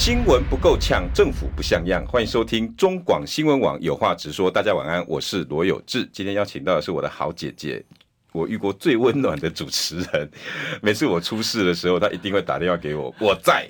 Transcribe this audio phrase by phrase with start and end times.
[0.00, 2.02] 新闻不够呛，政府不像样。
[2.06, 4.50] 欢迎收听中广新闻网有话直说。
[4.50, 6.08] 大家晚安，我是罗有志。
[6.10, 7.84] 今天邀请到的是我的好姐姐，
[8.32, 10.30] 我遇过最温暖的主持人。
[10.80, 13.68] 每次我出事的时候，她一定会打电话给我，我在。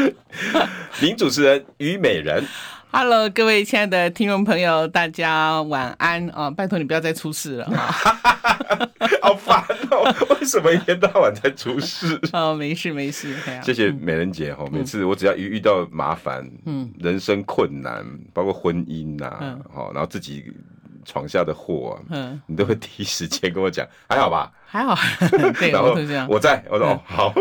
[1.00, 2.44] 名主持人虞美人。
[2.96, 6.48] Hello，各位亲爱的听众朋友，大家晚安啊！
[6.48, 7.66] 拜托你不要再出事了，
[9.20, 10.14] 好烦哦！
[10.30, 12.16] 为什么一天到晚在出事？
[12.32, 14.64] 哦，没事没事，谢谢美人姐哈。
[14.70, 20.44] 每次我只要一遇到麻烦，嗯，人生困难，包括婚姻呐，好，然后自己。
[21.04, 24.52] 闯下的祸啊，嗯，你都会第一时间跟我讲，还好吧？
[24.66, 24.96] 还好，
[25.58, 27.32] 对，然后我这样，我在，我说、嗯、好，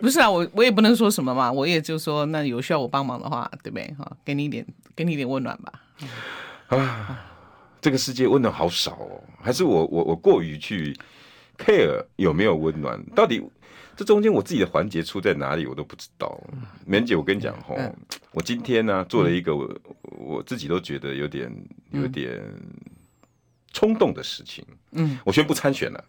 [0.00, 3.92] 不是啊，我我也不能说什么嘛，我也就说，那有需要我帮忙的话，对不对？
[3.98, 5.72] 哈，给你一点，给你一点温暖吧。
[6.68, 7.26] 啊，
[7.80, 10.96] 这个世界温暖好少哦，还是我我我过于去
[11.58, 13.02] care 有没有温暖？
[13.14, 13.42] 到底？
[13.96, 16.36] 这中间我自己的环节出在哪里，我都不知道。
[16.84, 17.94] 美人姐，我跟你讲吼，嗯、
[18.32, 21.48] 我今天呢、啊、做了一个我、嗯、我自己都觉得有点
[21.94, 22.40] 有点
[23.72, 24.64] 冲动的事情。
[24.92, 26.04] 嗯，我宣布参选了。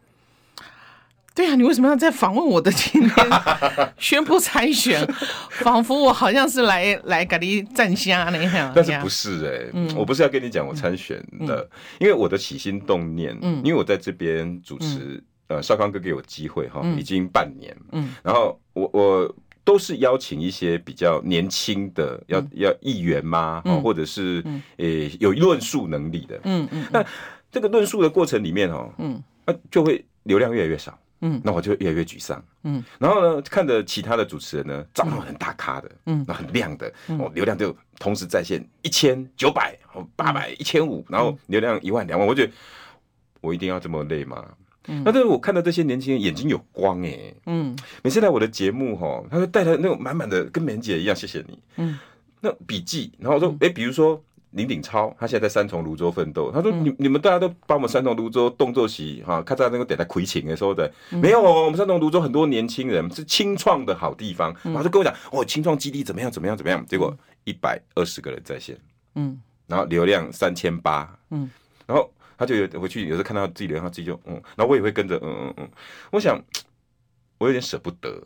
[1.34, 3.12] 对啊，你为什么要再访问我的今天
[4.00, 5.06] 宣布参选？
[5.50, 8.72] 仿佛我好像是来来给你站虾那样。
[8.76, 9.70] 但是不是哎、欸？
[9.74, 11.70] 嗯，我不是要跟你讲我参选的，嗯、
[12.00, 14.98] 因为我的起心动念，嗯，因为我在这边主持。
[14.98, 19.36] 嗯呃，少康哥给我机会哈，已经半年，嗯，然后我我
[19.66, 24.42] 都是邀请一些比较年轻的，要要议员嘛，或者是
[24.78, 27.04] 诶有论述能力的，嗯嗯，那
[27.52, 42.54] 这个论述的过程里面哦，嗯，那就会流量越来越少，嗯，那我就越来越沮丧，嗯，然后呢，看着其他的主持人呢，长得很大咖的，嗯，那很亮的，哦，流量就同时在线一千九百，哦，八百，一千五，然后流量一万两万，我觉得
[43.42, 44.46] 我一定要这么累吗？
[44.88, 51.98] 嗯、那但是我看到这些年轻人眼睛有光哎、欸，嗯，每次来我的节目哈，他就带来那种满满的，跟美人姐一样，谢谢你，嗯，
[52.42, 68.78] 那笔记，然后我说，哎、嗯欸，比如说林鼎超，他现在在三重泸州奋斗，他说你、嗯、你们大家都把我们三重泸州动作戏哈，看在那个点在亏钱的时候的，嗯、没有，我们三重泸州很多年轻人是清创的好地方，然后就跟我讲，哦，清创基地怎么样怎么样怎么样，结果一百二十个人在线，
[69.16, 71.50] 嗯，然后流量三千八，嗯，
[71.86, 72.10] 然后。
[72.38, 75.70] 他就有回去，有时候看到自己的，他自己就嗯，然后我也会跟着嗯嗯嗯。
[76.12, 76.42] 我想，
[77.40, 78.22] 我有点舍不得。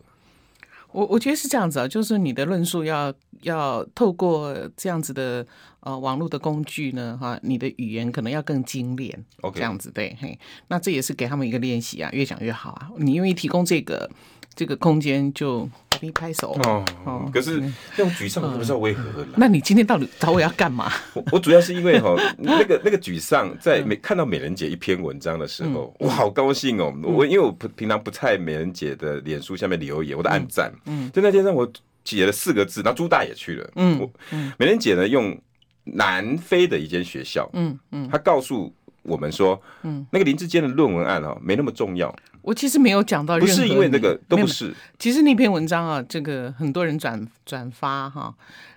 [0.92, 5.46] 我我觉得是这样子啊，就是你的论述要要透过这样子的
[5.81, 12.90] 呃网络的工具呢，哈，你的语言可能要更精炼，OK，这样子对，嘿，那这也是给他们一个练习啊，越讲越好啊。
[12.98, 14.09] 你愿意提供这个
[14.56, 15.69] 这个空间就。
[15.89, 16.52] 给你拍手。
[16.64, 17.60] 哦，哦，可是
[17.98, 19.04] 那种沮丧不知道为何。
[19.36, 20.92] 那你今天到底找我要干嘛？
[21.14, 26.94] 我我主要是因为哈， 那个那个沮丧，在美看到美人姐一篇文章的时候，我好高兴哦。
[27.04, 30.72] 我因为我平常不在美人姐的脸书下面留言，我都按赞。
[30.86, 31.70] 嗯，就那天让我
[32.04, 33.72] 写了四个字，然后朱大也去了。
[33.76, 34.10] 嗯，我
[34.58, 35.38] 美人姐呢用
[35.84, 37.78] 南非的一间学校，嗯。
[37.92, 38.74] 嗯，她告诉
[39.04, 42.14] 我们说，嗯，那个林志坚的论文案哈没那么重要。
[42.42, 44.74] 我其实没有讲到任何，不是因为那个都不是。
[44.98, 48.34] 其实那篇文章啊，这个很多人转转发哈。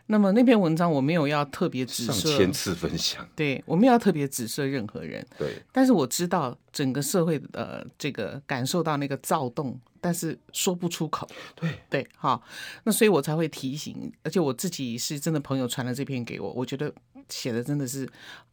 [0.07, 5.25] 那么那篇文章我没有要特别指涉，上千次分享，对，我没有要特别指涉任何人。
[5.39, 11.27] 对，但是我知道整个社会的这个感受到那个躁动，但是说不出口。
[11.55, 12.43] 对对，好，
[12.83, 16.93] 那所以我才会提醒，而且我自己是真的朋友传了这篇给我，我觉得
[17.29, 18.05] 写的真的是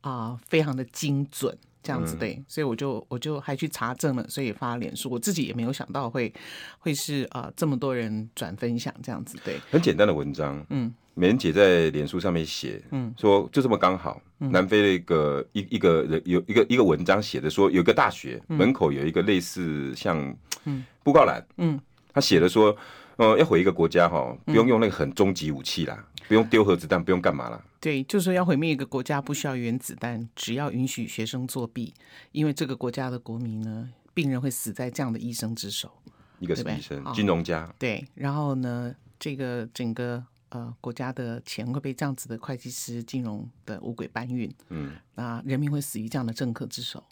[0.01, 1.57] 啊、呃，非常的精准。
[1.81, 6.31] 这样子对，所以我就我就还去查证了，所以发脸书，我自己也没有想到会
[6.77, 20.35] 会是啊、呃、这么多人转分享这样子对，很简单的文章，嗯，美人姐在脸书上面写，嗯，说就这么刚好，嗯、南非的一个一一个人有一个一个文章写的说，有个大学门口有一个类似像
[20.65, 21.79] 嗯布告栏，嗯，
[22.13, 22.75] 他写的说。
[23.15, 27.61] 呃，要毁一个国家哈，不用用那个很终极武器啦，嗯、不用丢核子弹，不用干嘛啦。
[27.79, 31.93] 对，就是说要毁灭一个国家，不需要原子弹，只要允许学生作弊，
[32.31, 35.91] 因为这个国家的国民呢，病人会死在这样的医生之手。
[36.39, 37.73] 一个是医生，金融家。
[37.79, 44.53] 对，然后呢，这个整个呃国家的钱会被这样子的会计师、金融的五鬼搬运。
[44.69, 47.03] 嗯，那人民会死于这样的政客之手，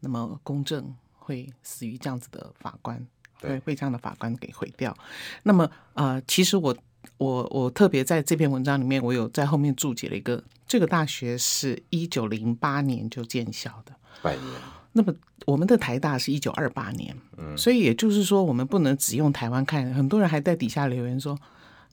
[0.00, 3.06] 那么公正会死于这样子的法官。
[3.38, 4.96] 对，被这样的法官给毁掉。
[5.42, 6.74] 那么，呃，其实我
[7.18, 13.92] 我我特别在这篇文章里面，我有在后面注解了一个，这个大学是一九零八年就建校的，
[14.22, 14.46] 百年。
[14.92, 15.14] 那么
[15.44, 19.92] 我们的台大是一九二八年，嗯，所以也就是说，我们不能只用台湾看。
[19.92, 21.38] 很多人还在底下留言说。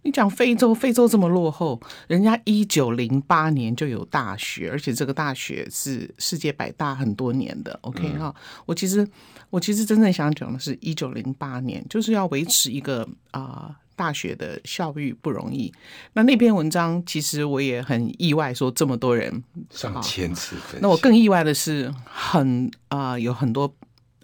[0.05, 7.79] 你讲非洲，非洲这么落后，人家一九零八年就有大学，而且这个大学是世界百大很多年的。
[7.83, 9.07] OK 哈、嗯，我其实
[9.49, 15.71] 我其实真正想讲的是，一九零八年就是要维持一个啊、呃、大学的校誉不容易。
[16.13, 20.55] 那那篇文章其实我也很意外，说这么多人上千次。
[20.81, 23.73] 那我更意外的是很，啊有很多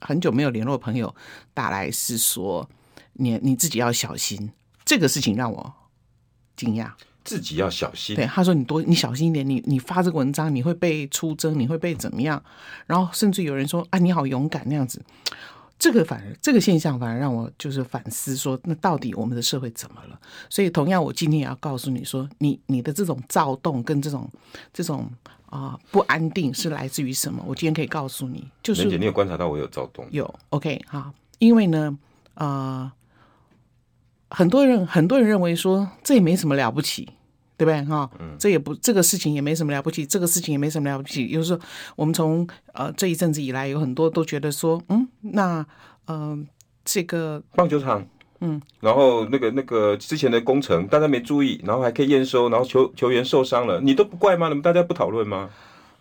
[0.01, 1.13] 很久没有联络的朋友
[1.53, 2.69] 打来，是说
[3.13, 4.51] 你你自己要小心。
[4.85, 5.73] 这个事情让我
[6.55, 6.91] 惊讶，
[7.23, 8.15] 自己要小心。
[8.15, 9.47] 对，他说：“你多，你小心一点。
[9.47, 12.43] 你你发这个文章，你会被出征，你会被怎么样？
[12.87, 14.99] 然后甚至有人说：‘啊，你好勇敢那样子。’
[15.79, 20.19] 这个反而这个现象反而让我就是反思说，那到底我们的社会怎么了？
[20.49, 24.29] 所以同样，我今天也要告诉你说，你你的这种躁动跟这种
[24.71, 25.09] 这种
[25.45, 27.43] 啊、呃、不安定是来自于什么？
[27.47, 30.05] 我今天可以告诉你，就是姐，你有观察到我有躁动？
[30.11, 31.97] 有，OK，好，因为呢，
[32.35, 32.91] 啊、呃。”
[34.31, 37.09] 很多人很多人认为说，这也没什么了不起，
[37.59, 38.09] 对不对哈？
[38.19, 41.27] 嗯，这也不这个事情也没什么了不起，这个事情也没什么了不起。
[41.27, 41.59] 有时候
[41.97, 45.59] 我们从呃这一阵子以来，有很多都觉得说，嗯，那
[46.05, 46.39] 嗯、呃、
[46.85, 48.07] 这个棒球场，
[48.39, 54.47] 嗯，然后那个那个之前的工程大家没注意，然后还可以验收，然后球球员受伤了，你都不怪吗？
[54.47, 55.49] 你们大家不讨论吗？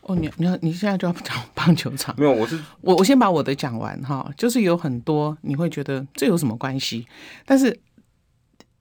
[0.02, 2.14] 哦，你你你现在就要讲棒球场？
[2.16, 7.08] 没有，我是我我先把我的讲完哈，就是有很多你会觉得这有什么关系，
[7.44, 7.80] 但是。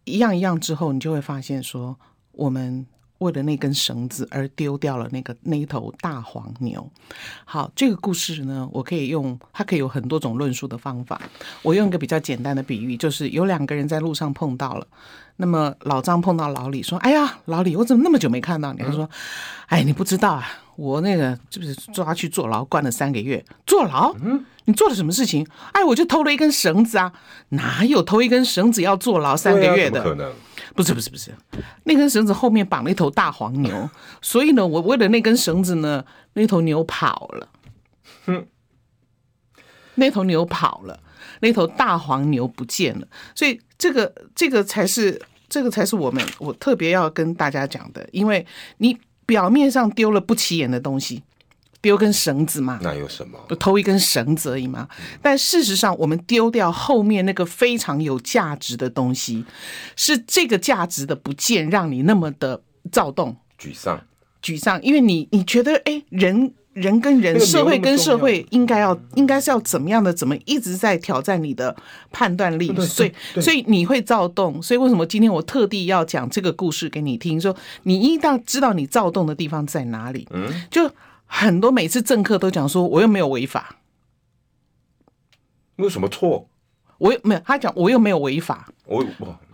[0.10, 2.00] 一样一样之后，你就会发现说，
[2.38, 2.86] 我们
[3.18, 6.88] 为了那根绳子而丢掉了那个那一头大黄牛。
[7.44, 11.20] 好，这个故事呢，我可以用，它可以有很多种论述的方法。
[11.64, 14.86] 我用一个比较简单的比喻，就是有两个人在路上碰到了。
[15.38, 19.10] 那么老张碰到老李说：“哎呀，老李，我怎么那么久没看到你？”他说
[19.68, 23.44] ：“哎，你不知道啊，我那个就是抓去坐牢，关了三个月。
[23.66, 24.16] 坐牢？
[24.24, 25.48] 嗯，你做了什么事情？
[25.74, 27.14] 哎，我就偷了一根绳子啊，
[27.50, 30.02] 哪有偷一根绳子要坐牢三个月的？
[30.02, 30.34] 不可能，
[30.78, 31.36] 不是不是不是，
[31.84, 33.90] 那根绳子后面绑了一头大黄牛，
[34.22, 37.50] 所以呢，我为了那根绳子呢，那头牛跑了。
[38.26, 38.46] 哼，
[39.96, 41.02] 那头牛跑了。”
[41.40, 48.44] 那头大黄牛不见了，所以这个这个才是这个才是我们我特别要跟大家讲的，因为
[48.78, 51.22] 你表面上丢了不起眼的东西，
[51.88, 53.40] 丢根绳子嘛，那有什么？
[53.56, 54.90] 偷一根绳子而已嘛。
[55.22, 59.46] 但事实上，我们丢掉后面那个非常有价值的东西，
[59.96, 62.62] 是这个价值的不见，让你那么的
[62.92, 64.02] 躁动、沮丧、
[64.44, 66.54] 沮丧，因为你你觉得哎人。
[66.78, 70.14] 人跟人，社会跟社会，应该要应该是要怎么样的？
[70.14, 71.76] 怎么一直在挑战你的
[72.12, 72.72] 判断力？
[72.86, 73.12] 所以，
[73.42, 74.62] 所以你会躁动。
[74.62, 77.42] 所以，为什么今天我特地要讲这个故事给你听？
[77.42, 80.28] 说你一旦知道你躁动的地方在哪里。
[80.30, 80.88] 嗯，就
[81.28, 83.76] 很多每次政客都讲说，我又没有违法，
[85.76, 86.50] 你有什么错？
[86.98, 89.04] 我又没有，他讲我又没有违法，我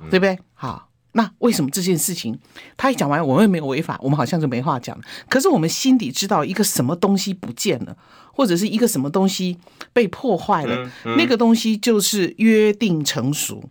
[0.10, 0.40] 对不对？
[0.54, 0.90] 好。
[1.16, 2.40] 那为什么这件事情
[2.76, 5.00] 他一讲完，我们又没有违法，我们好像就没话讲。
[5.30, 7.96] 可是我们心底知道一个什么东西不见了，
[8.34, 9.60] 或者是一个什么东西
[9.94, 13.64] 被破坏了，那个东西就是约定成熟，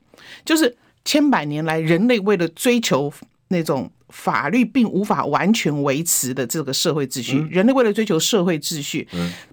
[0.44, 3.12] 就是千百年来人类为了追求
[3.48, 9.08] 那种法律并无法完全维持的这个社会秩序，人类为了追求社会秩序，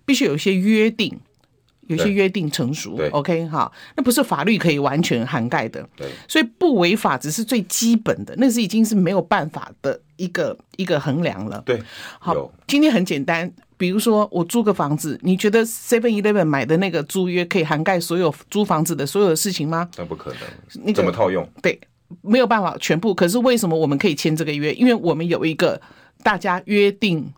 [0.06, 1.20] 必须有一些约定。
[1.88, 3.48] 有些约定成熟，OK？
[3.48, 11.82] 哈，那不是法律可以完全涵盖的，对，所以不违法只是最基本的，那是已经是没有办法的一个一个衡量了，对，
[12.20, 19.90] 好，今天很简单，比如说我租个房子，你觉得 Seven Eleven 买的那个租约可以涵盖所有租房子的所有的事情吗？
[19.98, 20.40] 那不可能，
[20.86, 21.50] 你怎么套用？
[21.60, 21.82] 对，
[22.22, 23.14] 没有办法全部。
[23.14, 24.74] 可是为什么我们可以签这个约？
[24.74, 25.82] 因为我们有一个
[26.24, 27.34] 大家约定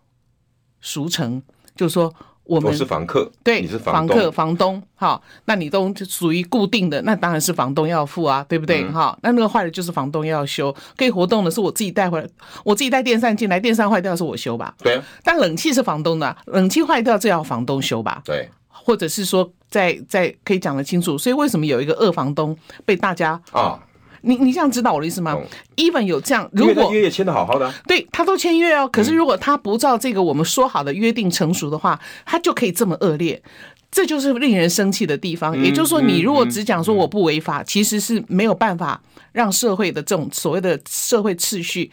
[0.80, 1.42] 俗成，
[1.74, 2.12] 就是说。
[2.44, 8.84] 我们是房客，对，你是房客，房东，好，那你都属于固定的，那当然是房东要付啊，对不对？
[8.90, 12.28] 哈，那那个坏了就是房东要修，可以活动的是我自己带回来，
[12.64, 14.74] 我自己带电扇进来，电扇坏掉是我修吧？
[14.78, 15.00] 对。
[15.22, 18.20] 但冷气是房东的，冷气坏掉这要房东修吧？
[18.24, 18.50] 对。
[18.68, 23.78] 或者是说，在在可以讲得清楚，所以为什么有一个二房东被大家啊？
[24.22, 25.36] 你你这样知道我的意思吗
[25.76, 28.88] ？Even 有这样，如果约也签的好好的，对他都签约哦。
[28.88, 33.42] 可是如果他不照这个我们说好的约定成熟的话，他就可以这么恶劣，
[33.90, 35.60] 这就是令人生气的地方。
[35.60, 39.02] 也就是说，你如果只讲说我不违法，其实是没有办法
[39.32, 41.90] 让社会的这种所谓的社会秩序，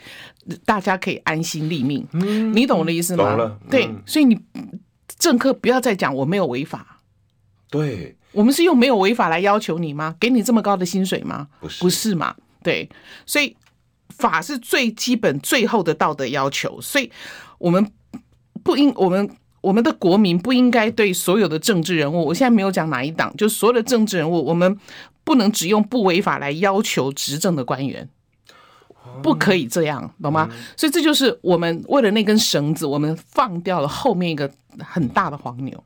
[0.65, 2.05] 大家可以安心立命。
[2.53, 3.29] 你懂我的意思吗？
[3.29, 3.59] 懂了。
[3.69, 4.39] 对，所以你
[5.17, 6.99] 政客不要再讲我没有违法。
[7.71, 8.15] 对。
[8.31, 10.15] 我们是用没有违法来要求你吗？
[10.19, 11.47] 给你这么高的薪水吗？
[11.59, 12.35] 不是，不是嘛？
[12.63, 12.89] 对，
[13.25, 13.55] 所以
[14.09, 17.11] 法是最基本、最后的道德要求，所以
[17.57, 17.91] 我们
[18.63, 19.29] 不应我们
[19.61, 24.77] 我们的国民不应该对所有的政治人物，我现在没有讲哪一党，就所有的政治人物，我们
[25.23, 28.07] 不能只用不违法来要求执政的官员。
[29.23, 30.47] 不可以这样，懂吗？
[30.77, 35.83] 所以这就是我们为了那根绳子，我们放掉了后面一个很大的黄牛，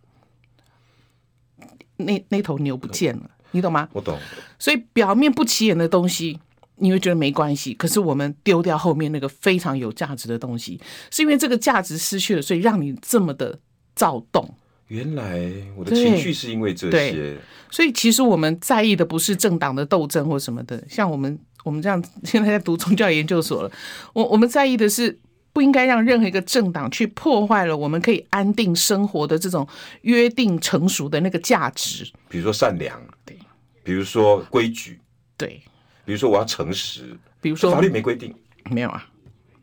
[2.03, 3.87] 那那头牛不见了，你懂吗？
[3.93, 4.17] 我懂。
[4.59, 6.39] 所以表面不起眼的东西，
[6.75, 10.79] 你会觉得没关系，可是我们丢掉后面那个非常有价值的东西，
[11.09, 13.57] 是因为这个价值失去了，所以让你这么的
[13.95, 14.47] 躁动。
[14.87, 17.37] 原来我的情绪是因为这些，
[17.71, 21.39] 所以其实我们在意的不是政党的斗争或什么的，像我们。
[21.63, 23.71] 我们这样现在在读宗教研究所了，
[24.11, 25.17] 我我们在意的是
[25.53, 29.65] 不应该让任何一个政党去破坏了我们可以安定生活的这种
[30.01, 33.37] 约定成熟的那个价值，比如说善良，对，
[33.83, 34.99] 比如说规矩，
[35.37, 35.61] 对，
[36.03, 38.35] 比如说我要诚实，比如说法律没规定，
[38.71, 39.07] 没有啊，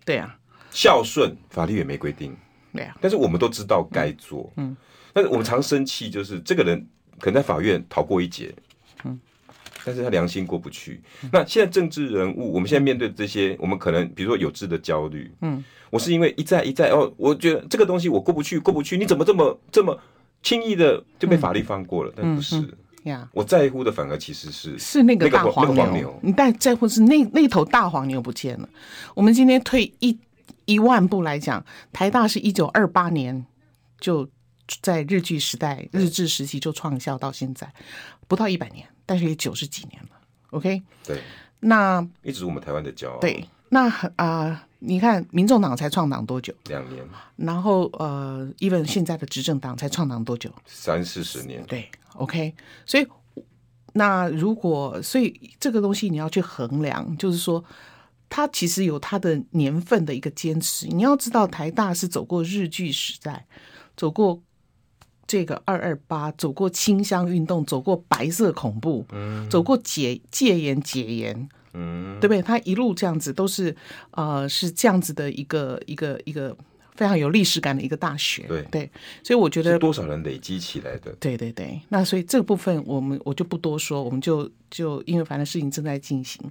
[0.04, 0.38] 对啊，
[0.70, 2.36] 孝顺法律也没规定，
[2.72, 4.76] 对啊，但是我们都知道该做，嗯，
[5.12, 6.86] 但是我们常生气就是这个人
[7.18, 8.54] 可能在法院逃过一劫。
[9.84, 11.02] 但是他良心过不去。
[11.32, 15.30] 那现在政治人物，我们现在面对这些，我们可能比如说有质的焦虑。
[15.40, 18.96] 嗯，我是因为一再一再哦，我觉得这个东西我过不去，过不去。
[18.96, 19.98] 你怎么这么这么
[20.42, 22.12] 轻易的就被法律放过了？
[22.16, 22.62] 但不是
[23.04, 26.18] 呀，我在乎的反而其实是是那个大黄牛。
[26.22, 28.68] 你但在乎是那那头大黄牛不见了。
[29.14, 30.18] 我们今天退一
[30.66, 33.46] 一万步来讲，台大是一九二八年
[33.98, 34.28] 就
[34.82, 37.72] 在日据时代日治时期就创校到现在
[38.28, 38.86] 不到一百年。
[39.10, 40.10] 但是也九十几年了
[40.50, 40.80] ，OK？
[41.04, 41.20] 对，
[41.58, 43.18] 那一直我们台湾的骄傲。
[43.18, 46.54] 对，那啊、呃，你看，民众党才创党多久？
[46.66, 47.04] 两年。
[47.34, 50.48] 然后呃，even 现在的执政党才创党多久？
[50.64, 51.60] 三四十年。
[51.66, 52.54] 对，OK。
[52.86, 53.08] 所以，
[53.94, 57.64] 那如果所以这个东西你要去衡量，就是说，
[58.28, 60.86] 他其实有他的年份的一个坚持。
[60.86, 63.44] 你要知道，台大是走过日据时代，
[63.96, 64.40] 走过。
[65.30, 72.42] 这个二二八走过清乡运动，走过白色恐怖，嗯，走过解戒严解严，嗯，对不对？
[72.42, 73.76] 他一路这样子都是，
[74.10, 76.56] 呃，是这样子的一个一个一个
[76.96, 78.90] 非常有历史感的一个大学，对对。
[79.22, 81.80] 所以我觉得多少人累积起来的，对对对。
[81.90, 86.42] 那所以这个部分我们我就不多说，我们就就因为反正事情正在进行。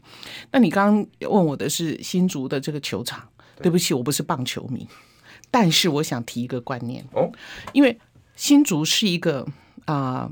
[0.54, 4.88] 那你刚刚问我的是新竹的这个球场，对，对不起，我不是棒球迷，
[5.52, 7.30] 但是我想提一个观念哦，
[7.74, 8.00] 因为。
[8.39, 9.46] 新竹是一个
[9.84, 10.31] 啊、呃，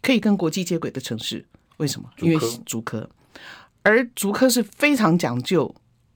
[0.00, 1.44] 可以跟国际接轨的城市。
[1.76, 2.08] 为什么？
[2.16, 3.06] 因为竹科，
[3.82, 5.72] 而竹科是非常讲究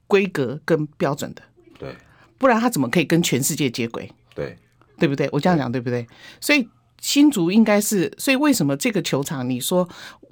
[0.07, 1.43] 规格跟标准的。
[1.77, 1.95] 对，
[2.39, 4.11] 不然他怎么可以跟全世界接轨？
[4.33, 4.57] 对，
[4.97, 5.29] 对不对？
[5.31, 6.07] 我这样讲对不对？
[6.41, 6.67] 所以
[6.99, 9.47] 新竹应该是，所以为什么这个球场？
[9.47, 9.87] 你说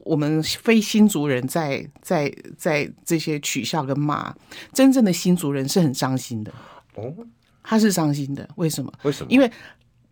[0.05, 4.35] 我们非新竹人在在在这些取笑跟骂，
[4.73, 6.51] 真正的新竹人是很伤心的。
[6.95, 7.13] 哦，
[7.61, 8.49] 他是伤心的。
[8.55, 8.91] 为什么？
[9.03, 9.31] 为什么？
[9.31, 9.51] 因为。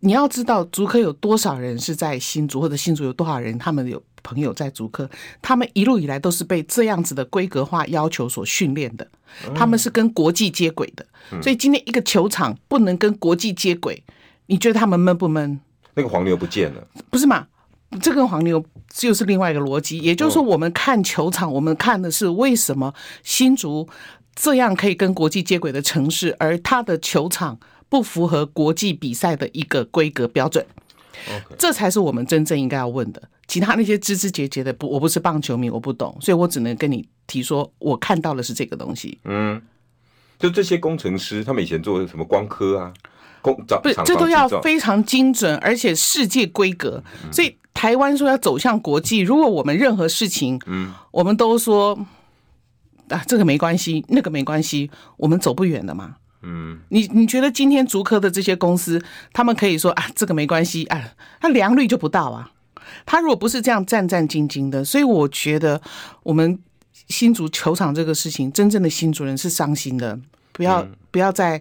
[0.04, 5.08] 你要知道，竹科有多少人是在新竹，或者新竹有多少人，他们有朋友在竹科，
[5.40, 9.08] 他们一路以来都是被这样子的规格化要求所训练的，
[9.54, 11.06] 他们是跟国际接轨的。
[11.40, 14.04] 所以今天一个球场不能跟国际接轨，
[14.44, 15.58] 你觉得他们闷不闷？
[15.94, 17.46] 那个黄牛不见了，不是嘛？
[18.02, 22.92] 这跟黄牛就是另外一个逻辑，也就是说，我们看球场，我们看的是为什么
[23.22, 23.88] 新竹
[24.34, 27.58] 这样可以跟国际接轨的城市，而他的球场。
[27.94, 30.66] 不符合国际比赛的一个规格标准.
[31.56, 33.22] 这才是我们真正应该要问的。
[33.46, 39.16] 其他那些枝枝节节的，不，我不是棒球迷，我不懂，所以我只能跟你提说，我看到的是这个东西。
[39.26, 39.62] 嗯，
[40.40, 42.92] 就这些工程师，他们以前做什么光科啊，
[43.40, 47.00] 工不是，这都要非常精准，而且世界规格。
[47.22, 51.96] 嗯、所以台湾说要走向国际，如果我们任何事情，嗯，我们都说
[53.08, 56.16] 啊，这个没关系，那个没关系，我们走不远的嘛。
[56.44, 62.50] 嗯，你你觉得今天足科的这些公司，他们可以说啊，这个没关系啊，他良率就不到啊。
[63.06, 65.80] 他如果不是这样战战兢兢的，所以我觉得
[66.22, 66.58] 我们
[67.08, 70.18] 新竹球场这个事情，真正的新竹人是伤心的。
[70.52, 71.60] 不要不要再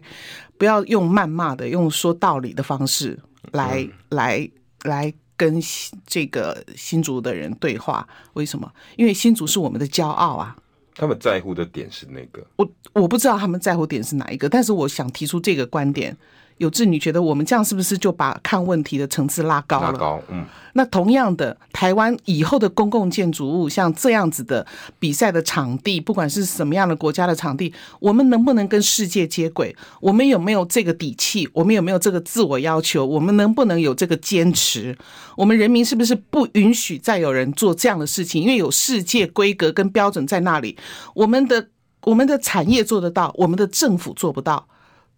[0.57, 3.17] 不要用谩骂的，用说道理的方式
[3.53, 4.47] 来来
[4.83, 5.59] 来跟
[6.05, 8.07] 这个新竹的人对话。
[8.33, 8.71] 为什么？
[8.97, 10.55] 因为新竹是我们的骄傲啊。
[10.95, 16.15] 他们在乎的点是哪个，我我不知道他们在乎点是哪一个，但是我想提出这个观点。
[16.57, 19.91] 有志，你觉得我们这样是不是就把看问题的层次拉高了？
[19.91, 20.45] 拉高，嗯。
[20.75, 24.65] 那同样的，台湾以后的公共建筑物，像这样子的
[24.98, 29.75] 比赛的场地，不管是什么样的国家的场地，我们能不能跟世界接轨？
[30.01, 31.48] 我们有没有这个底气？
[31.53, 33.05] 我们有没有这个自我要求？
[33.05, 34.98] 我们能不能有这个坚持？
[35.38, 38.41] 我们人民是不是不允许再有人做这样的事情？
[38.41, 40.75] 因为有世界规格跟标准在那里，
[41.13, 41.67] 我们的
[42.05, 44.67] 我们的产业做得到，我们的政府做不到，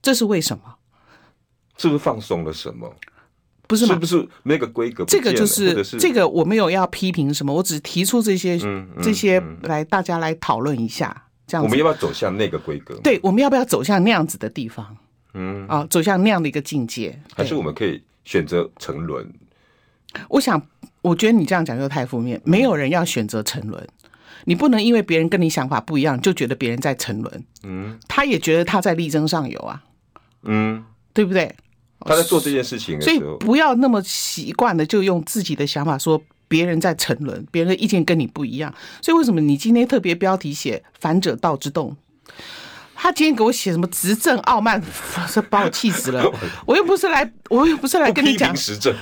[0.01, 0.63] 这是为什么？
[1.77, 2.93] 是不是放松了什么？
[3.67, 3.93] 不是吗？
[3.93, 5.03] 是不是那个规格？
[5.05, 11.23] 这个就是，是这个我没有要批评什么，我只提出这些、嗯嗯、这些来大家来讨论一下。
[11.47, 12.95] 这样子，我们要不要走向那个规格？
[13.03, 14.97] 对，我们要不要走向那样子的地方？
[15.33, 19.27] 嗯啊，走向那样的一个境界，还是我们可以选择沉沦？
[20.29, 20.61] 我想，
[21.01, 22.39] 我觉得你这样讲就太负面。
[22.45, 23.85] 没有人要选择沉沦，
[24.45, 27.45] 你不能因为别人跟你想法不一样，就觉得别人在沉沦。
[27.63, 29.83] 嗯，他也觉得他在力争上游啊。
[30.43, 31.53] 嗯，对不对？
[32.05, 38.73] 他在做这件事情的时候，所以不要那么习惯的就用自己的想法说别人在沉沦，别人的意见跟你不一样。
[39.01, 41.97] 所以为什么你今天特别标题写“反者道之动”？
[42.97, 44.81] 他今天给我写什么执政傲慢，
[45.33, 46.31] 这 把我气死了！
[46.65, 48.95] 我又不是来，我又不是来跟你讲时政。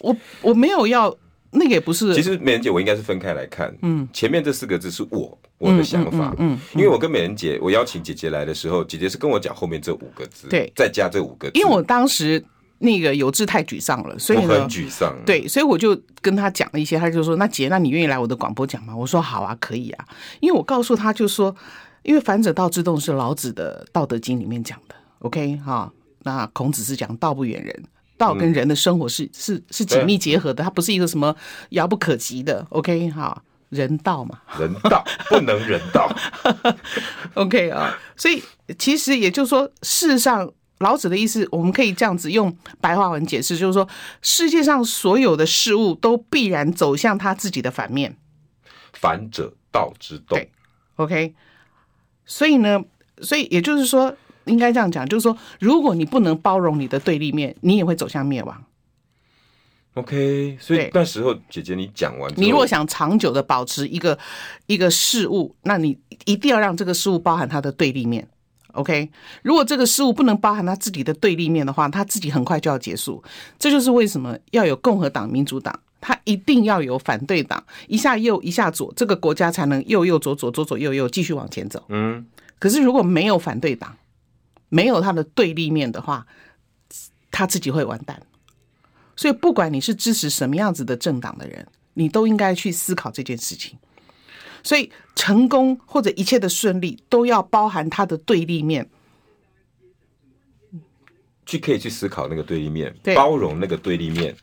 [0.00, 1.14] 我我没有要
[1.50, 2.14] 那个也不是。
[2.14, 3.74] 其实美人姐，我应该是分开来看。
[3.82, 6.34] 嗯，前面这四个字是我我的想法。
[6.38, 11.58] 嗯，嗯嗯嗯，因为我跟美人姐，我邀请姐姐来的时候，姐姐是跟我讲后面这五个字，对，再加这五个字。
[11.58, 12.44] 因为我当时
[12.78, 15.16] 那个有志太沮丧了，所以我很沮丧。
[15.26, 20.04] 对，所以我就跟他讲了一些，他就说：“那姐，那你愿意来我的广播讲吗？”我说：“好啊，可以啊。”
[20.40, 21.54] 因为我告诉他就说，
[22.02, 24.94] 因为反者道之动是老子的《道德经》里面讲的。
[25.20, 27.84] OK 哈，那孔子是讲道不远人。
[28.18, 31.34] 道跟人的生活是、嗯、是是紧密结合的，它不是一个什么
[31.70, 32.66] 遥不可及的。
[32.70, 36.14] OK，好，人道嘛，人道 不能人道。
[37.34, 38.42] OK 啊，所以
[38.78, 43.88] 其实也就是说，事实上，老子的意思，我们可以这样子用白话文解释，就是说，
[44.20, 48.16] 世界上所有的事物都必然走向他自己的反面。
[48.92, 50.36] 反者道之动。
[50.36, 50.50] 对
[50.96, 51.34] ，OK，
[52.26, 52.82] 所以呢，
[53.22, 54.16] 所以也就是说。
[54.48, 58.64] 应该这样讲，就是说，如果你不能包容你的对立面，你也会走向灭亡。
[59.94, 64.16] OK，所以那时候姐姐你讲完，你如果想长久的保持一个
[64.66, 68.28] 一个事物，那你一定要让这个事物包含它的对立面。
[68.74, 69.10] OK，
[69.42, 73.20] 如果这个事物不能包含他自己的对立面的话，他自己很快就要结束。
[73.58, 81.82] 这就是为什么要有共和党、民主党，他一定要有反对党，一下右一下左，这个国家才能右右左左左左右右继续往前走。
[81.88, 82.24] 嗯，
[82.60, 83.96] 可是如果没有反对党，
[84.68, 86.26] 没有他的对立面的话，
[87.30, 88.22] 他自己会完蛋。
[89.16, 93.76] 所以，不管你是支持什么样子的政党的人，你都应该去思考这件事情。
[94.62, 98.88] 所以，成功或者一切的顺利，都要包含他的对立面，
[101.46, 104.36] 去可以去思考那个对立面，包容那个对立面，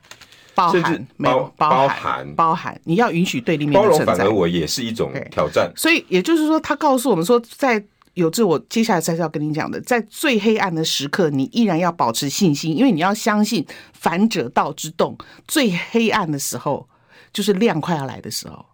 [0.54, 3.74] 包含没有包含包含，你要允许对立面。
[3.74, 5.72] 包容反而我也是一种挑战。
[5.78, 7.82] 所以，也就是说，他告诉我们说，在
[8.16, 15.18] 有志，我接下来才是要跟你讲的，在最黑暗的时刻，你依然要保持信心，因为你要相信反者道之动。
[15.48, 16.88] 最黑暗的时候，
[17.32, 18.66] 就是亮快要来的时候。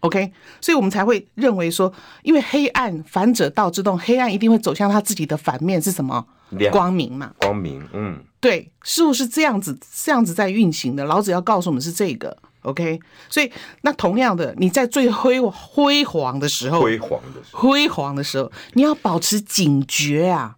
[0.00, 6.24] OK，所以我们才会认为说，因为黑暗反者道之动，黑暗一定会走向他自己的反面是什么？
[6.72, 7.34] 光明嘛。
[7.40, 11.04] 光明，嗯，对，事物是这样子，这样子在运行的。
[11.04, 12.36] 老子要告诉我们是这个。
[12.62, 13.50] OK，所以
[13.82, 20.56] 那同样的，你在最辉辉煌的时候，辉煌的时候，辉煌的时候，你要保持警觉啊，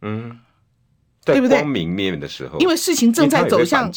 [0.00, 0.40] 嗯，
[1.24, 1.58] 对不对？
[1.58, 3.92] 光明面的时候，因为事情正在走向，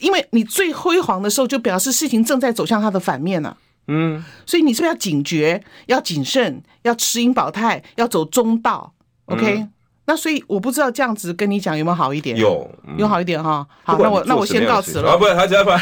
[0.00, 3.56] 因为你最辉煌的时候，就表示事情正在走向它的反面了，
[3.88, 8.94] 嗯，所以你是不是要警觉，要谨慎，要持盈保泰，要走中道
[9.26, 9.58] ？OK。
[9.58, 9.72] 嗯
[10.08, 12.34] 那所以我不知道这样子跟你讲有没有好一点？
[12.34, 13.64] 有，嗯、有好一点哈。
[13.84, 15.10] 好，那我那我先告辞了。
[15.10, 15.78] 啊，不是，还是要不然。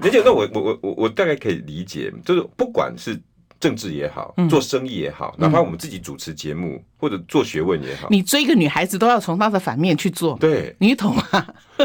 [0.00, 3.20] 而且， 那我我我我我大概可以理解，就是不管是
[3.58, 10.38] 政治也好，做生意也好，哪怕我们自己主持节目或者做学问也好，你追一个女孩子都要从她的反面去做。
[10.38, 11.24] 对，你懂吗？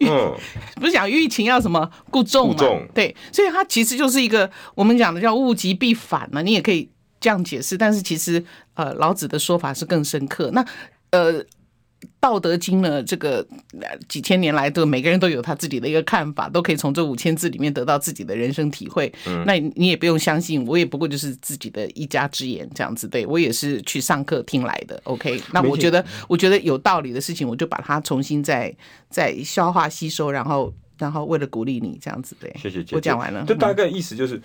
[0.00, 0.34] 嗯，
[0.80, 2.56] 不是讲欲擒要什么故纵嘛？
[2.92, 6.42] 对，所以它其实就是一个我们讲的叫物极必反嘛。
[6.42, 6.90] 你也可以。
[7.20, 8.42] 这样解释，但是其实，
[8.74, 10.50] 呃，老子的说法是更深刻。
[10.52, 10.64] 那，
[11.10, 11.44] 呃，
[12.18, 13.46] 《道德经》呢，这个
[14.08, 19.12] 几千年来，都每个人都有他自己的一个看法，都可以从这五千字里面得到自己的人生体会。
[19.26, 23.06] 嗯，那你也不用相信，我也不过就是自己的一家之言，这样子。
[23.06, 24.98] 对，我也是去上课听来的。
[25.04, 28.74] OK，那我觉得，我觉得有道理的事情，我就把它重新再
[29.10, 32.34] 再消化吸收，然后，然后为了鼓励你，这样子。
[32.40, 32.96] 对，谢谢姐姐。
[32.96, 33.44] 我讲完了。
[33.44, 34.36] 就大概意思就是。
[34.36, 34.42] 嗯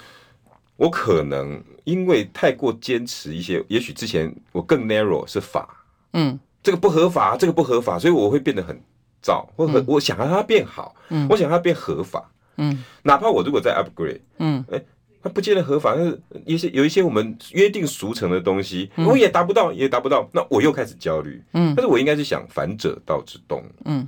[0.77, 8.77] 我可能因为太过坚持一些，也许之前我更 narrow 是法，嗯，这个不合法，这个不合法，所以我会变得很
[9.21, 14.83] 躁，或很我想让它变好，嗯，我想让它变合法，嗯，哪怕我如果在 upgrade，嗯，哎，
[15.23, 24.05] 它不见得合法，但是一些有一些我们约定俗成的东西，我也达不到，也达不到，那我又开始焦虑，嗯，但是我应该是想反者道之动，嗯，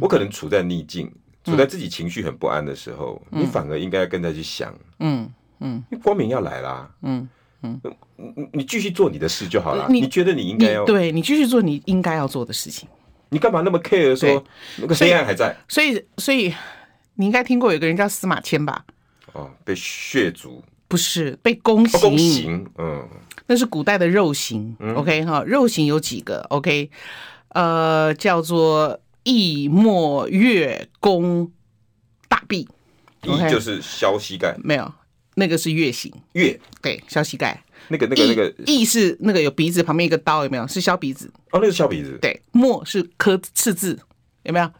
[0.00, 1.10] 我可能处在逆境，
[1.44, 5.26] 处在自己情绪很不安的时候，你反而应该跟着去想，嗯。
[5.60, 6.90] 嗯，光明要来啦。
[7.02, 7.28] 嗯，
[7.62, 7.80] 嗯，
[8.16, 9.86] 你你继续做你的事就好了。
[9.88, 12.88] 你觉得你应该要对你继续做你应该要做的事情。
[13.28, 14.42] 你干嘛那么 care 说
[14.78, 15.56] 那个黑暗还在？
[15.68, 16.52] 所以所以
[17.14, 18.84] 你应该听过有个人叫司马迁吧？
[19.32, 23.08] 哦，被血族不是被宫刑，宫刑，嗯，
[23.46, 24.76] 那是古代的肉刑。
[24.96, 26.90] OK 哈，肉刑有几个？OK，
[27.50, 31.52] 呃，叫做羿没月宫
[32.28, 32.66] 大臂，
[33.22, 34.92] 一就是削膝盖，没有。
[35.40, 36.60] 那个是月形，月。
[36.82, 38.54] 对削膝盖，那个那个那个。
[38.66, 40.68] 羿是那个有鼻子旁边一个刀，有没有？
[40.68, 41.32] 是削鼻子。
[41.50, 42.18] 哦，那个是削鼻子。
[42.20, 43.98] 对，墨是刻刺字，
[44.42, 44.70] 有没有？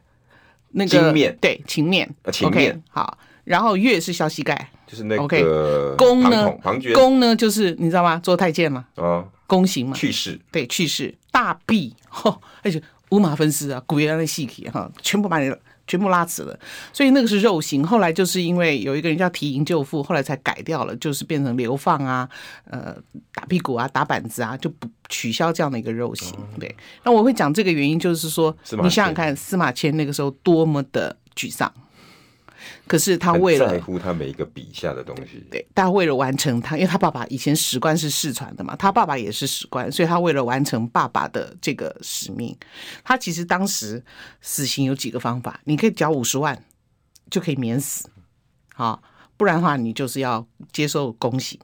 [0.73, 2.09] 那个对情面。
[2.23, 6.49] 啊情面、好，然后月是削膝盖，就是那个宫呢？
[6.63, 7.35] 庞涓宫呢？
[7.35, 8.19] 就是你知道吗？
[8.19, 10.39] 做太监嘛，哦，宫刑嘛，去世。
[10.53, 11.15] 对去世。
[11.33, 11.97] 大弊，
[12.63, 15.51] 而且五马分尸啊，古人的戏体哈，全部把你。
[15.91, 16.57] 全部拉直了，
[16.93, 17.85] 所以那个是肉刑。
[17.85, 22.29] 后来就是因为有一个人叫提营救父，后来才改掉了，就是变成流放啊，
[22.71, 22.95] 呃，
[23.35, 26.33] 打屁股啊，打板子啊，就不取消这样的一个肉刑。
[26.61, 26.73] 对，
[27.03, 31.73] 那我会讲这个原因，就是说，你想想看，司马迁那个时候多么的沮丧。
[32.87, 42.57] 可是他为了在乎他每一个笔下的东西，对，他为了完成他，因为他爸爸以前史官是世传的嘛，他爸爸也是史官，所以他为了完成爸爸的这个使命，
[43.05, 44.03] 他其实当时
[44.41, 46.65] 死刑有几个方法，你可以缴五十万
[47.31, 48.09] 就可以免死，
[48.75, 49.03] 好，
[49.37, 51.59] 不然的话你就是要接受宫刑。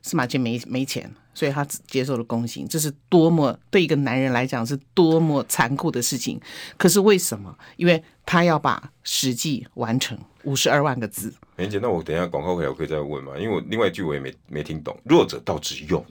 [0.00, 1.12] 司马迁没没钱。
[1.34, 6.40] 所以他只接受了宫刑，这是多么对一个男人来讲是多么残酷的事情。
[6.76, 7.56] 可是为什么？
[7.76, 11.32] 因为他要把《史记》完成五十二万个字。
[11.56, 13.32] 梅姐，那我等一下广告回来我可以再问嘛？
[13.38, 14.96] 因为我另外一句我也没没听懂。
[15.04, 16.04] 弱者道之用，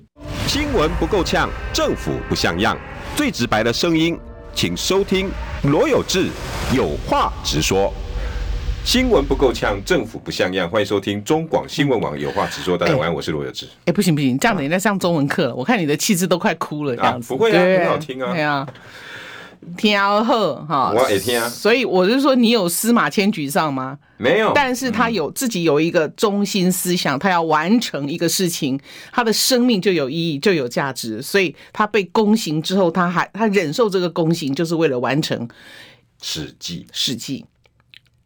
[0.48, 2.78] 新闻不够呛，政府不像样，
[3.16, 4.18] 最直白的声音，
[4.56, 5.30] 请收听
[5.64, 6.30] 罗有志
[6.76, 7.94] 有话直说。
[8.84, 10.70] 新闻不够呛，政府不像样。
[10.70, 12.78] 欢迎收听中广新闻网有话直说。
[12.78, 13.66] 大家晚安，我是罗有志。
[13.66, 15.56] 哎、欸，不行不行，这样等于在上中文课了。
[15.56, 17.28] 我看你的气质都快哭了，这样子。
[17.28, 18.34] 啊、不会啊，很好听啊。
[18.34, 18.68] 对啊，
[19.78, 20.94] 听好哈。
[20.94, 21.48] 我也听啊。
[21.48, 23.98] 所以我是说，你有司马迁沮丧吗？
[24.18, 24.52] 没有。
[24.54, 28.78] 但是他有自己有一个中心思想，他要完成一个事情，
[29.14, 31.22] 他的生命就有意义，就有价值。
[31.22, 35.48] 所以他被宫刑之后，他还他忍受这个宫刑，就是为了完成
[36.22, 36.86] 《史记》。
[36.98, 37.42] 《史记》。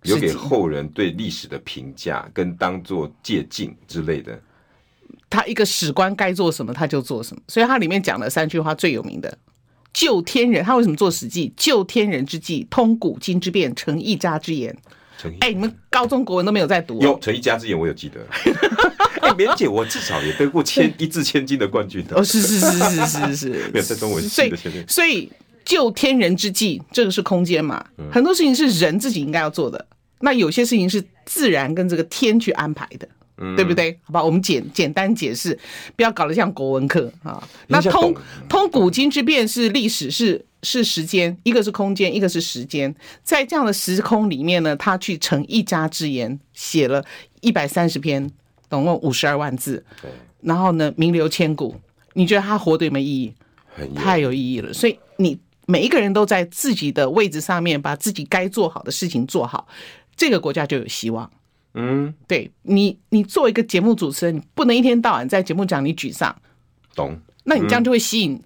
[0.05, 4.39] 留给后人对历史的评价，跟当做借鉴之类的。
[5.29, 7.41] 他一个史官该做什么，他就做什么。
[7.47, 9.37] 所以他里面讲了三句话最有名的：
[9.93, 10.63] 救天人。
[10.63, 11.51] 他为什么做史记？
[11.57, 14.75] 救天人之际，通古今之变，成一家之言。
[15.39, 17.01] 哎、欸，你们高中国文都没有在读、哦？
[17.01, 18.19] 有成一家之言，我有记得。
[19.21, 22.15] 哎、欸，绵姐，我至少也得过千一字千金的冠军的。
[22.15, 24.87] 哦，是是是是是是， 没有在中文系的前面。
[24.87, 25.31] 所以，
[25.63, 27.83] 救天人之际，这个是空间嘛？
[28.11, 29.83] 很多事情是人自己应该要做的。
[30.19, 33.99] 那有些事情是自然跟这个天去安排的，嗯、对不对？
[34.03, 35.57] 好吧，我们简简单解释，
[35.95, 37.41] 不要搞得像国文课啊。
[37.67, 38.15] 那通
[38.47, 42.93] 通古今之变是历史，是是时间，一个是空间，一个是时间。
[43.23, 47.03] 在这样的时空里面呢，他去成一家之言，写了
[47.41, 48.29] 一百三十篇，
[48.69, 49.83] 总共五十二万字。
[50.41, 51.75] 然后呢，名留千古。
[52.13, 53.33] 你觉得他活得有没有意义？
[53.93, 54.71] 太有意义了。
[54.71, 59.67] 所以你每一个人都在自己的位置上面，把自己该做好的事情做好。
[60.15, 61.29] 这个国家就有希望。
[61.73, 66.33] 嗯，对你，你作为一个节目主持人，你不能一天到晚在节目讲你沮丧，
[66.95, 67.19] 懂？
[67.43, 68.41] 那你这样就会吸引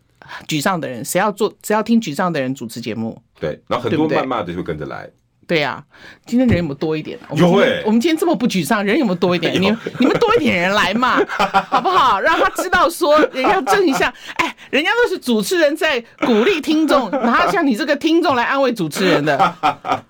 [0.47, 1.05] 沮丧的人。
[1.05, 1.53] 谁要做？
[1.63, 3.21] 谁要听沮丧的人主持节目？
[3.39, 5.07] 对，然后很多谩骂的就会跟着来。
[5.45, 5.83] 对呀，
[6.25, 7.17] 今天人有没有多一点？
[7.29, 9.53] 我们今天这么不沮丧，人有没有多一点？
[9.61, 11.19] 你你们多一点人来嘛，
[11.69, 12.19] 好不好？
[12.19, 14.13] 让他知道说，人家正一下。
[14.35, 19.55] 哎，人家都是主持人在鼓励听众，哪有像你这个听众来安慰主持人的？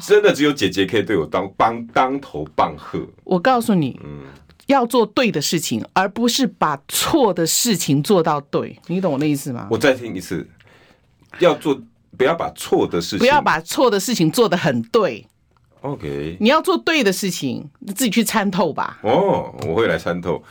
[0.00, 3.00] 真的只有姐姐可以对我当帮当头棒喝。
[3.24, 4.22] 我告诉你，嗯，
[4.66, 8.78] 要做对的事情，而不是把错的事情做到对。
[8.86, 9.68] 你懂我的意思吗？
[9.70, 10.46] 我再听一次，
[11.38, 11.80] 要做，
[12.16, 15.26] 不要把错的事情，不要把错的事情做得很对。
[15.82, 18.98] OK，你要做对的事情，你自己去参透吧。
[19.02, 20.42] 哦，我会来参透。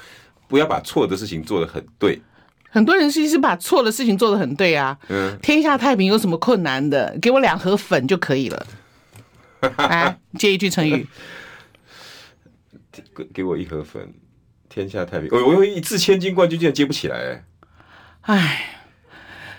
[0.47, 2.21] 不要把错的事情做得很对。
[2.69, 4.97] 很多人其实把错的事情做得很对啊。
[5.09, 7.17] 嗯，天下太平有什么困难的？
[7.21, 8.65] 给我两盒粉就可以了。
[9.77, 11.07] 来接一句成语，
[13.15, 14.13] 给给我一盒粉，
[14.69, 15.29] 天下太平。
[15.31, 17.43] 我我用一字千金冠军竟然接不起来，
[18.21, 18.65] 哎，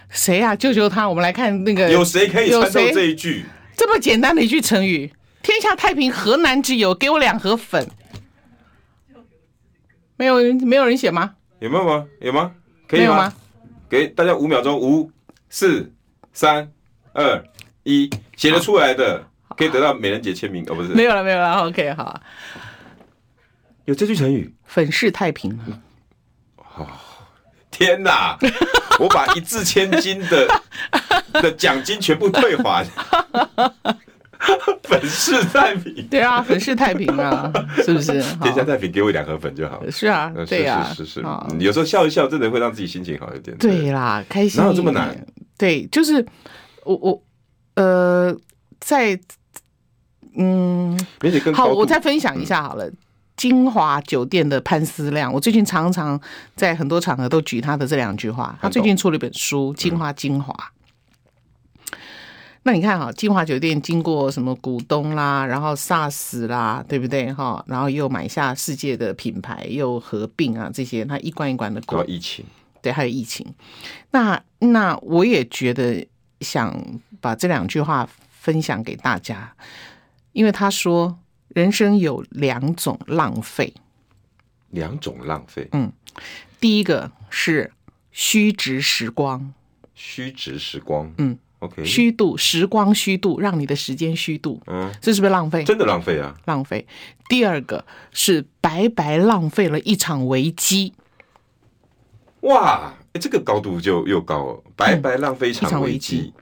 [0.08, 0.56] 谁呀？
[0.56, 1.08] 救救他！
[1.08, 3.44] 我们来看那个，有谁可以参透这一句
[3.76, 5.12] 这么简单的一句成语？
[5.42, 6.94] 天下太平，河南之有？
[6.94, 7.88] 给我两盒粉，
[10.16, 11.34] 没有人，没有人写吗？
[11.60, 12.06] 有没有吗？
[12.20, 12.52] 有吗？
[12.88, 13.16] 可以吗？
[13.16, 13.34] 吗
[13.88, 15.10] 给大家五秒钟，五、
[15.48, 15.92] 四、
[16.32, 16.72] 三、
[17.12, 17.44] 二、
[17.84, 19.24] 一，写得出来的。
[19.56, 20.88] 可以得到美人姐签名哦，不是？
[20.90, 21.66] 没有了，没有了。
[21.66, 22.20] OK，好。
[23.84, 25.58] 有这句成语，粉饰太平。
[26.56, 26.86] 哦，
[27.70, 28.36] 天哪！
[28.98, 30.62] 我把一掷千金的
[31.40, 32.84] 的奖金全部退还。
[34.84, 37.50] 粉饰太平，对啊，粉饰太平啊，
[37.84, 38.12] 是不是？
[38.42, 39.82] 天下太平，给我两盒粉就好。
[39.90, 41.26] 是啊，对啊，是是是，
[41.58, 43.56] 有时候笑一笑，真的会让自己心情好一点。
[43.56, 44.60] 对啦，开心。
[44.60, 45.16] 哪有这么难？
[45.58, 46.24] 对，就是
[46.84, 47.22] 我我
[47.74, 48.36] 呃，
[48.78, 49.18] 在
[50.36, 50.98] 嗯，
[51.54, 52.90] 好，我再分享一下好了。
[53.36, 56.18] 金华酒店的潘思亮，我最近常常
[56.54, 58.58] 在很多场合都举他的这两句话。
[58.62, 60.54] 他最近出了一本书《金华精华》。
[62.62, 67.62] 那你看哈，金华酒店经过什么股东啦，然后 SARS 啦，对不对哈？
[67.68, 72.02] 然后又买下世界的品牌，又合并啊，这些他一关一关的过。
[72.06, 72.44] 疫情，
[72.80, 73.46] 对，还有疫情。
[74.12, 76.04] 那那我也觉得
[76.40, 76.74] 想
[77.20, 79.52] 把这两句话分享给大家，
[80.36, 81.18] 因为他说
[81.48, 83.72] 人生有两种浪费，
[84.68, 85.66] 两种浪费。
[85.72, 85.90] 嗯，
[86.60, 87.72] 第一个是
[88.12, 89.54] 虚掷时光，
[89.94, 91.10] 虚掷时光。
[91.16, 91.38] 嗯。
[91.60, 95.64] OK，虚度时光，虚度让你的时间虚度，嗯，这是不是浪费？
[95.64, 96.86] 真的浪费啊，浪费。
[97.30, 100.92] 第二个是白白浪费了一场危机。
[102.40, 106.34] 哇，这个高度就又高了，白白浪费一场危机。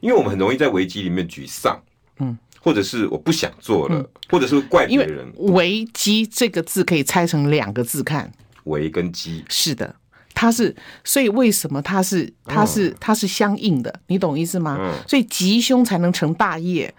[0.00, 1.80] 因为我们很容易在危机里面沮丧，
[2.18, 5.32] 嗯，或者是我不想做了，或者是怪别人。
[5.36, 8.32] 危机这个字可以拆成两个字看，
[8.64, 9.44] 危跟机。
[9.48, 9.94] 是的。
[10.34, 10.74] 它是，
[11.04, 14.00] 所以为什么它是它是它是相应的？
[14.08, 14.92] 你懂意思吗？
[15.06, 16.92] 所以吉凶才能成大业。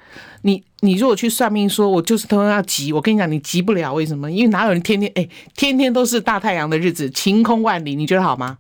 [0.44, 3.94] 你你如果去算命，说我就是他妈要吉，我跟你讲，你吉不了。
[3.94, 4.32] 为什么？
[4.32, 5.28] 因为哪有人天天哎，
[5.58, 8.58] 天天都是大太阳的日子，晴空万里，你觉得好吗？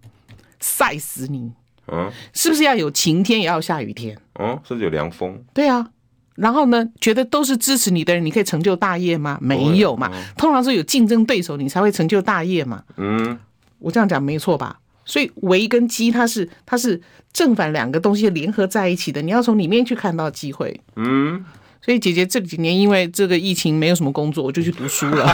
[0.59, 1.53] 晒死你！
[1.89, 4.19] 嗯，是不是要有晴天，也要下雨天？
[4.39, 5.41] 嗯，甚至有凉风。
[5.53, 5.89] 对啊，
[6.37, 9.37] 然后呢，觉得都是支持你的人，你可以成就大业吗？
[9.41, 10.09] 没有嘛。
[10.37, 12.81] 通常是有竞争对手，你才会成就大业嘛。
[12.95, 13.37] 嗯。
[13.79, 14.79] 我这样讲没错吧？
[15.05, 16.99] 所以危跟机，它是它是
[17.31, 20.81] 正反两个东西联合在一起的，你要从里面去看到机会。
[20.95, 21.45] 嗯，
[21.87, 25.25] 所以姐姐这几年因为这个疫情没有什么工作，我就去读书了。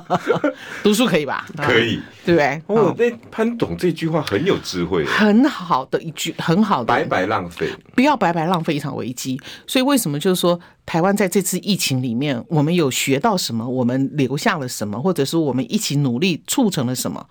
[0.82, 1.46] 读书可以吧？
[1.54, 2.62] 可以，对不对？
[2.66, 9.38] 哦，那潘董这句话很有智慧，很好的一句，很好的，白白浪费，不要白白浪费一场危机。
[9.66, 13.68] 所以为什么就是说，台湾在这次疫情里面，我们有学到什么？
[13.68, 14.98] 我们留下了什么？
[14.98, 17.28] 或者是我们一起努力促成了什么？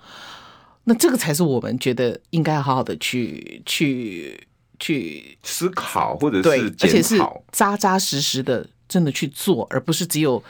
[0.83, 4.39] 那这个才是我们觉得应该好好的去去
[4.85, 7.17] 去思考，或者是而且是
[7.51, 10.43] 扎扎实实的真的去做，而不是只有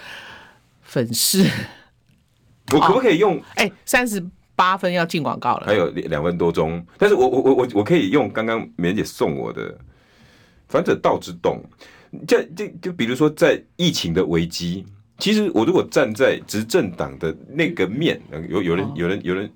[0.84, 1.50] 粉饰。
[2.74, 3.42] 我可不可以用？
[3.56, 4.22] 哎，三十
[4.54, 6.86] 八分要进广告了，还有两分多钟。
[6.98, 9.74] 但是我我我我我可以用刚刚美人姐送我的
[10.68, 11.64] “反者道之动”。
[12.28, 14.86] 就就就比如说，在疫情的危机，
[15.18, 19.50] 其实我如果站在执政党的那个面，有有人有人有人。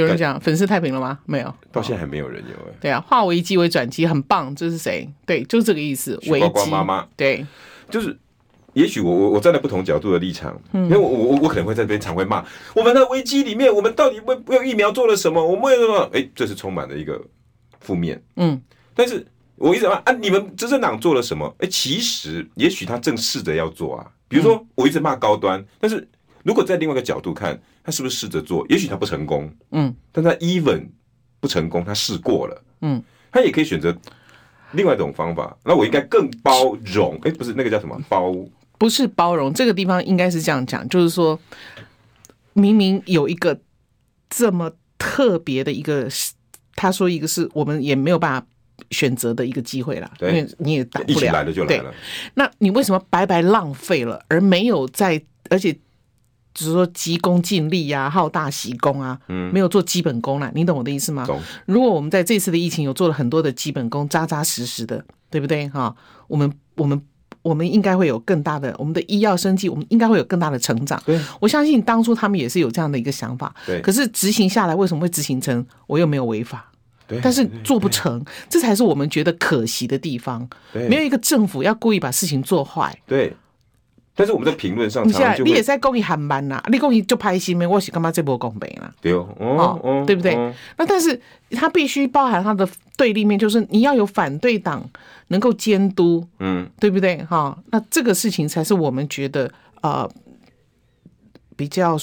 [0.00, 1.18] 有人讲粉饰太平了吗？
[1.26, 2.74] 没有，到现在还没有人有哎。
[2.80, 4.54] 对啊，化危机为转机，很棒。
[4.54, 5.08] 这是谁？
[5.26, 6.18] 对，就是这个意思。
[6.28, 7.46] 危机妈妈，对，
[7.90, 8.16] 就是。
[8.74, 12.44] 也许我我我站在不同角度的立场，因为我我我可能会在这边常会骂
[12.76, 15.44] 我们的危机里面，我们到底为为疫苗做了什么？
[15.44, 16.08] 我们为什么？
[16.12, 17.20] 哎，这是充满了一个
[17.80, 18.22] 负面。
[18.36, 18.60] 嗯，
[18.94, 21.52] 但是我一直骂啊，你们执政党做了什么？
[21.58, 24.06] 哎，其实也许他正试着要做啊。
[24.28, 26.06] 比如说，我一直骂高端，但是。
[26.44, 28.64] 如果在另外一个角度看，他是不是试着做？
[28.68, 30.86] 也许他不成功，嗯，但他 even
[31.40, 33.94] 不成功，他试过了，嗯，他也可以选择
[34.72, 35.56] 另外一种方法。
[35.64, 37.16] 那我应该更包容？
[37.22, 38.34] 哎、欸，不是那个叫什么包？
[38.78, 41.38] 不是包容，这个地方应该是这样讲，就是说，
[42.52, 43.60] 明明有一个
[44.30, 46.08] 这么特别的一个，
[46.76, 48.46] 他说一个是我们也没有办法
[48.90, 51.92] 选择的一个机会啦，对，因为你也打不起来了就来了。
[52.34, 55.20] 那你为什么白白浪费了，而没有在，
[55.50, 55.76] 而且？
[56.58, 61.24] 只是说急功近利呀，好大喜功啊，嗯，没有做基本功啦，你懂我的意思吗？
[61.66, 65.68] 如果我们在这次的疫情有做了很多的基本功，扎扎实实的，对不对？
[65.68, 65.94] 哈，
[66.26, 67.00] 我们我们
[67.42, 71.00] 我们应该会有更大的我们的医药生计，我们应该会有更大的成长。
[71.06, 73.54] 对，我相信当初他们也是有这样的一个想法。
[73.64, 73.80] 对。
[73.80, 75.64] 可是执行下来，为什么会执行成？
[75.86, 76.72] 我又没有违法，
[77.06, 77.20] 对。
[77.22, 80.48] 但是做不成，这才是我们觉得可惜的地方。
[80.72, 80.88] 对。
[80.88, 82.98] 没有一个政府要故意把事情做坏。
[83.06, 83.32] 对。
[84.18, 87.64] 但是我们在评论上常常，你现在你也在讲伊很慢呐，你讲伊就拍心咩？
[87.64, 88.92] 我是干嘛这波公平啦？
[89.00, 90.34] 对哦，哦，哦，对不对？
[90.34, 91.18] 哦、那但是
[91.52, 94.84] 它必须包含它的对立面，就是你要有反对党
[95.28, 97.22] 能够监督，嗯，对不对？
[97.26, 99.48] 哈，那这个事情才是我们觉得
[99.82, 100.10] 呃
[101.54, 101.96] 比较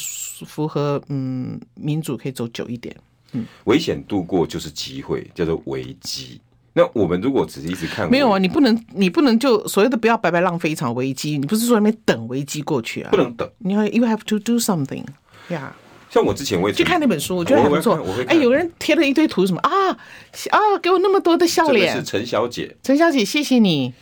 [0.48, 2.96] 符合嗯民主可以走久一点。
[3.34, 6.40] 嗯，危险度过就是机会，叫做危机。
[6.78, 11.38] 那我们如果只是一直看，没有啊，你不能，你不能就所谓的不要白白浪费一场危机。
[11.38, 13.10] 你不是说那边等危机过去啊？
[13.12, 15.04] 不能等，你要，you have to do something，
[15.48, 16.14] 呀、yeah.。
[16.14, 17.98] 像我之前我也去看那本书，我觉得还不错。
[18.28, 19.90] 哎，有人贴了一堆图，什么啊
[20.52, 21.96] 啊，给我那么多的笑脸。
[21.96, 23.94] 是陈小姐，陈小姐，谢谢你。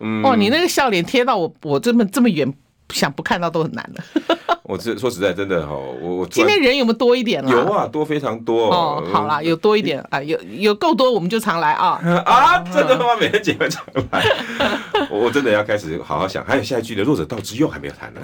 [0.00, 2.52] 嗯，哦，你那个笑脸贴到我我这么这么远，
[2.94, 4.04] 想不看到都很难了。
[4.68, 7.50] 我这说实在真的哈，我我今天人有没有多一点了？
[7.50, 9.02] 有啊，多非常多哦。
[9.10, 12.58] 好啦，有多一点啊，有有够多，我们就常来啊 啊！
[12.58, 13.16] 真的吗？
[13.18, 14.22] 每天姐们常来，
[15.10, 16.44] 我真的要开始好好想。
[16.44, 18.20] 还有下一句的“弱者道之用”还没有谈呢。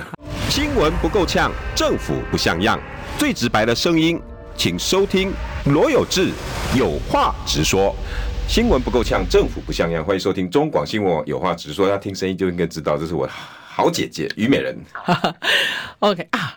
[0.50, 2.78] 新闻不够呛，政府不像样，
[3.16, 4.20] 最直白的声音，
[4.54, 5.32] 请收听
[5.72, 6.30] 罗有志
[6.76, 7.94] 有话直说。
[8.46, 11.88] 新闻不够呛，政府不像样，欢迎收听中广新闻有话直说。
[11.88, 13.26] 要听声音就应该知道，这是我。
[13.76, 14.78] 好姐姐，虞美人。
[15.98, 16.56] OK 啊，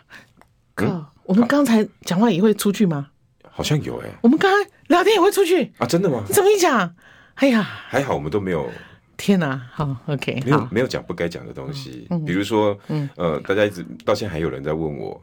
[0.72, 3.08] 哥，嗯、我们刚才讲话也会出去吗？
[3.50, 4.14] 好像有哎、欸。
[4.22, 5.84] 我们刚才聊天也会出去啊？
[5.84, 6.22] 真的吗？
[6.28, 6.94] 你怎么一讲？
[7.34, 8.70] 哎呀，还好我们都没有。
[9.16, 15.20] 天哪，好 OK，没有没有讲不该讲的东西，嗯、比如说，嗯呃，大家一直到现在还有人在问我，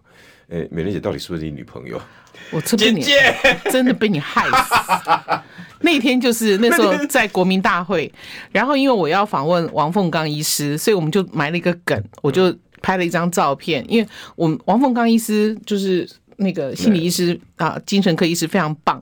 [0.50, 2.00] 哎、欸，美玲姐到底是不是你女朋友？
[2.52, 3.02] 我真的，
[3.72, 5.42] 真的被你害死。
[5.82, 8.12] 那天就是那时候在国民大会，
[8.52, 13.84] 然后因为我要访问王凤刚医师，所以我们就埋了一个梗，我就拍了一张照片。
[13.88, 19.02] 因为我们王凤刚医师就是那个心理医师啊，精神科医师非常棒。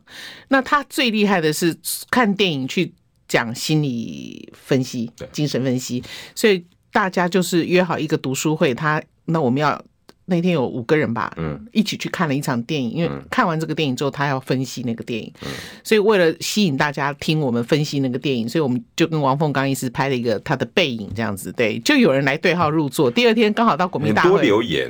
[0.49, 1.75] 那他最厉害的是
[2.11, 2.93] 看电影去
[3.27, 6.03] 讲心理分析、精神分析，
[6.35, 9.83] 所以大家就是约好一个读书会，他那我们要。
[10.25, 12.91] 那天有五个人吧，嗯，一起去看了一场电影。
[12.91, 15.49] 因为看完这个电影之后，他要分析那个电影，嗯，
[15.83, 23.11] 所以为了吸引大家听我们分析那个电影，所以我们就跟王凤刚医师拍了一个他的背影，这样子，对，就有人来对号入座。
[23.11, 24.89] 第二天刚好到国民大会，多留言，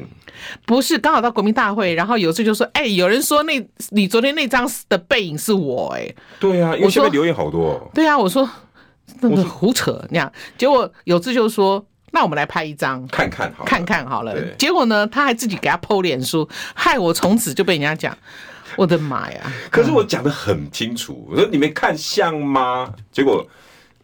[0.65, 8.47] 不是刚好到国民大会，然后有次就说，哎，有人说那你昨天那张的背影是我，哎，对啊，因为现在留言好多，对啊，我说
[9.21, 11.83] 那个胡扯那样，结果有次就说。
[12.13, 14.39] 那我们来拍一张看看好，看看好了。
[14.51, 18.15] 结果呢，他还自己给他 PO 脸书，害我从此就被人家讲。
[18.75, 19.41] 我的妈呀！
[19.69, 22.91] 可是我讲的很清楚，我说你没看像吗？
[23.11, 23.45] 结果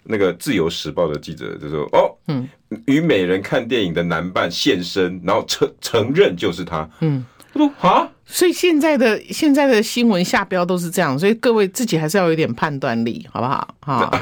[0.03, 2.47] 那个自由时报的记者就说：“哦，嗯，
[2.85, 13.75] 虞美人看电影的男伴现身，然后承承认就是他。”嗯，我说啊，所以现在的现在的新闻下标都是这样，所以各位自己还是要有点判断力，好不好？
[13.81, 14.21] 哈，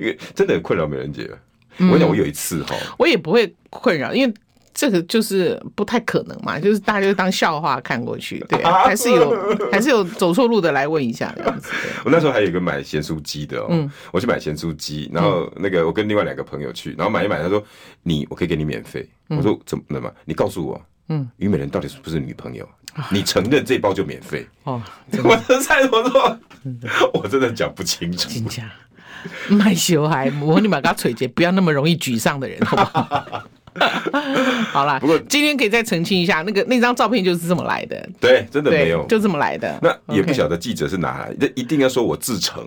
[0.00, 1.30] 因 为真的很困扰美人姐。
[1.78, 4.34] 我跟你讲，我有一次哈，我也不会困扰，因为
[4.74, 11.70] 这个就是不太可能嘛，就是大家就当笑话看过去， 对，还是有还是有走错路的来问一下这样子。
[12.04, 17.62] 我那时候还有一个买咸酥鸡的，嗯，我去买咸酥鸡，然后那个我跟另外两个朋友去，然后买一买，他说
[18.02, 20.12] 你我可以给你免费，我说怎么了嘛？
[20.24, 22.68] 你告诉我，嗯，虞美人到底是不是女朋友？
[23.10, 24.82] 你承认这包就免费哦？
[25.22, 26.38] 我的菜我说，
[27.12, 28.28] 我真的讲不清楚。
[29.48, 33.44] 卖小孩，我你把他锤姐，不要那么容易沮丧的人，好不好？
[34.72, 38.08] 好啦，不过今天可以再澄清一下，那个那张照片就是这么来的。
[38.20, 39.78] 对，真的没有，就这么来的。
[39.82, 42.64] 那也不晓得记者是哪来的，一定要说我自成，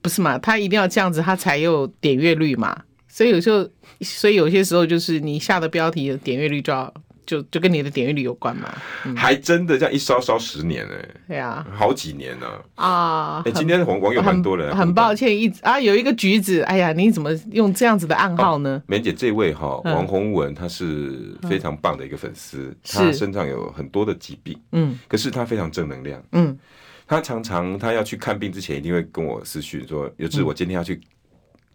[0.00, 0.38] 不是嘛？
[0.38, 2.82] 他一定要这样子，他才有点阅率嘛。
[3.08, 3.68] 所以有时候，
[4.00, 6.92] 所以有些时候就是你下的标题点阅率就要。
[7.26, 8.72] 就就跟你的点阅率有关嘛，
[9.04, 12.46] 嗯、还真的这样一烧烧十年哎、欸，对啊，好几年呢。
[12.74, 13.42] 啊！
[13.46, 18.82] 哎、欸，今天网网友很多人很，很抱歉一直啊，有一个橘子，哎呀，你怎么用这样子的暗号呢？
[18.86, 26.58] 美姐，这位哈王洪文，他是非常棒的一个粉丝，嗯、他身上有很多的疾病，嗯，可是他非常正能量，嗯，
[27.06, 31.00] 他常常他要去看病之前，一定会跟我私讯说，有志，我今天要去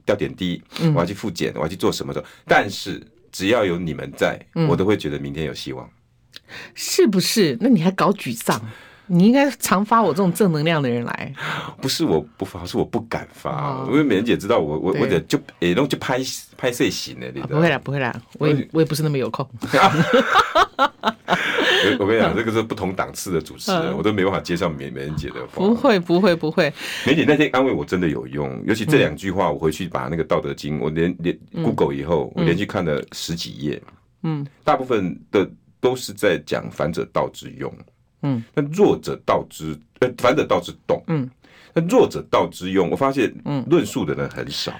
[0.05, 3.01] 吊点滴，嗯、我要去复检，我要去做什么的，但是。
[3.31, 5.91] 只要有你们在，我都会觉得明天有希望，嗯、
[6.75, 7.57] 是不是？
[7.59, 8.61] 那你还搞沮丧？
[9.09, 11.33] 你应该常发我这种正能量的人来。
[11.81, 16.19] 不是我不发，是我不敢发，因为美人姐知道我，我我得就诶，然后就拍
[16.55, 19.47] 拍摄型的，你知道不会啦，不会啦，我也我也不是那么有空。
[21.97, 25.47] 我跟你讲，这个是不同档次的主持人，我都没办法接上美美人姐的话。
[25.53, 26.71] 不会，不会，不会。
[27.05, 33.81] 美姐那天安慰我真的有用，尤其这两句话，我回去把那个《道德经》，我连连 Google 以后，我连续看了十几页。
[34.23, 37.73] 嗯，大部分的都是在讲“反者道之用”。
[38.21, 41.01] 嗯，那弱者道之，呃，反者道之动。
[41.07, 41.29] 嗯，
[41.73, 44.73] 那弱者道之用，我发现，嗯，论述的人很少。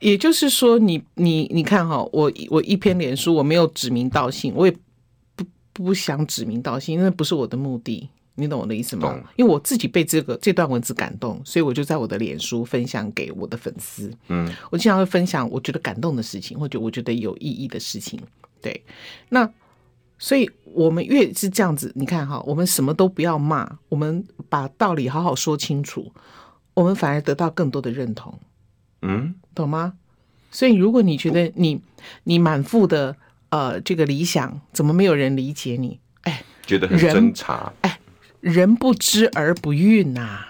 [0.00, 4.76] 也就是说你，你你你看哈，我我一篇脸书，我没有指名道姓，我也
[5.36, 9.12] 不不想指名道姓，因为不是我的目的，你懂我的意思吗？
[9.12, 14.12] 懂因为我自己被这个这段文字感动，所以我就在我的脸书分享给我的粉丝。
[14.28, 18.20] 嗯，我经常会分享我觉得感动的事情，或者我觉得有意义的事情。
[18.60, 18.82] 对，
[19.28, 19.48] 那。
[20.22, 26.12] 所以，我们越是这样子，你看哈，我们什么都不要骂，我们把道理好好说清楚，
[26.74, 28.38] 我们反而得到更多的认同，
[29.02, 29.94] 嗯，懂吗？
[30.52, 31.82] 所以，如果你觉得你
[32.22, 33.16] 你满腹的
[33.48, 35.98] 呃这个理想，怎么没有人理解你？
[36.22, 37.72] 哎，觉得很侦查。
[37.80, 37.98] 哎，
[38.38, 40.44] 人不知而不愠呐，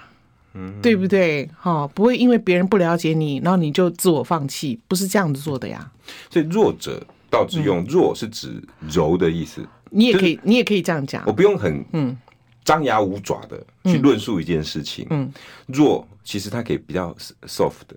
[0.52, 1.48] 嗯，对不对？
[1.58, 5.90] 哈，不会因为别人不了解你，然后你就自我放弃，不是这样子做的呀。
[6.28, 7.02] 所以弱者
[7.32, 9.66] 倒置用“弱”是指柔的意思。
[9.90, 11.24] 你也可以，你也可以这样讲。
[11.26, 12.14] 我不用很嗯
[12.62, 15.06] 张牙舞爪的去论述一件事情。
[15.08, 15.32] 嗯，
[15.66, 17.16] 弱其实它可以比较
[17.46, 17.96] soft 的。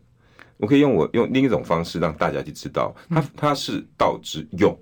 [0.58, 4.74] 我可以用我用另一种方式让大家去知道，它它是道之用。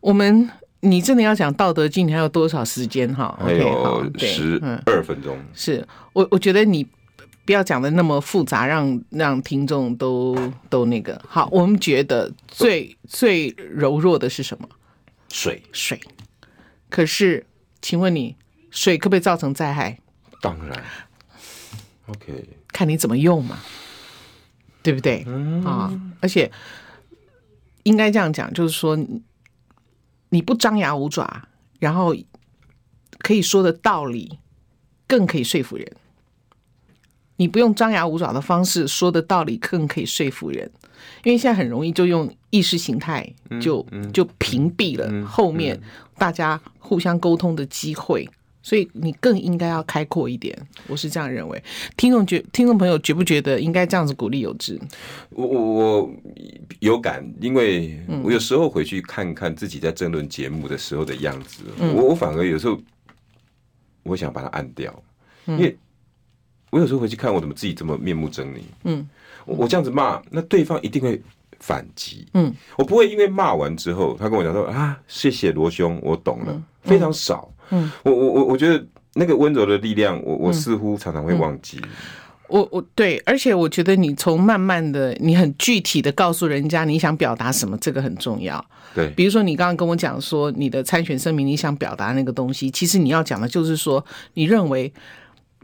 [0.00, 0.48] 我们
[0.80, 3.36] 你真的要讲《道德经》，你还有多少时间哈？
[3.42, 5.36] 还有十二分钟。
[5.52, 6.86] 是我我觉得你
[7.44, 10.36] 不要讲的那么复杂，让让听众都
[10.70, 11.48] 都那个好。
[11.50, 14.68] 我们觉得最最柔弱的是什么？
[15.28, 16.00] 水水。
[16.88, 17.46] 可是，
[17.80, 18.36] 请问你
[18.70, 19.98] 水可不可以造成灾害？
[20.40, 20.84] 当然。
[22.06, 23.58] OK，看你怎么用嘛，
[24.82, 25.24] 对不对？
[25.26, 25.90] 嗯啊，
[26.20, 26.50] 而且
[27.84, 28.98] 应该这样讲，就是说，
[30.28, 32.14] 你不张牙舞爪，然后
[33.20, 34.38] 可以说的道理，
[35.06, 35.96] 更可以说服人。
[37.36, 40.70] 你不用张牙舞爪的方式说的道理，更可以说服人。
[41.24, 43.28] 因为现在很容易就用意识形态
[43.60, 45.80] 就就屏蔽了后面
[46.16, 48.28] 大家互相沟通的机会，
[48.62, 50.56] 所以你更应该要开阔一点。
[50.86, 51.62] 我是这样认为。
[51.96, 54.80] 听众觉听众朋友觉不觉得应该这样子鼓励有志？
[55.30, 56.10] 我我我
[56.78, 62.78] 有感，因为我有时候回去看看自己在争论节目的时候的样子，我我反而有时候
[64.04, 65.02] 我想把它按掉，
[65.46, 65.76] 因为
[66.72, 68.58] 我有时候回去看我怎么自己这么面目狰狞。
[68.82, 69.08] 嗯。
[69.44, 71.20] 我这样子骂，那对方一定会
[71.58, 72.24] 反击。
[72.34, 77.52] 嗯，我不会因为骂完之后，他跟我讲说啊，谢谢罗兄，我懂了，嗯、非常少。
[77.70, 81.80] 嗯，我我我我觉得那个温柔的力量，我我似乎常常会忘记。
[82.46, 88.64] 我我对，而且我觉得你从慢慢的，你很具体的告诉人家你想表达什么，这个很重要。
[88.94, 94.04] 对，比如说你刚刚跟我讲说你的参选声明，你想表达那个东西，其实你要讲的就是说，
[94.34, 94.92] 你认为。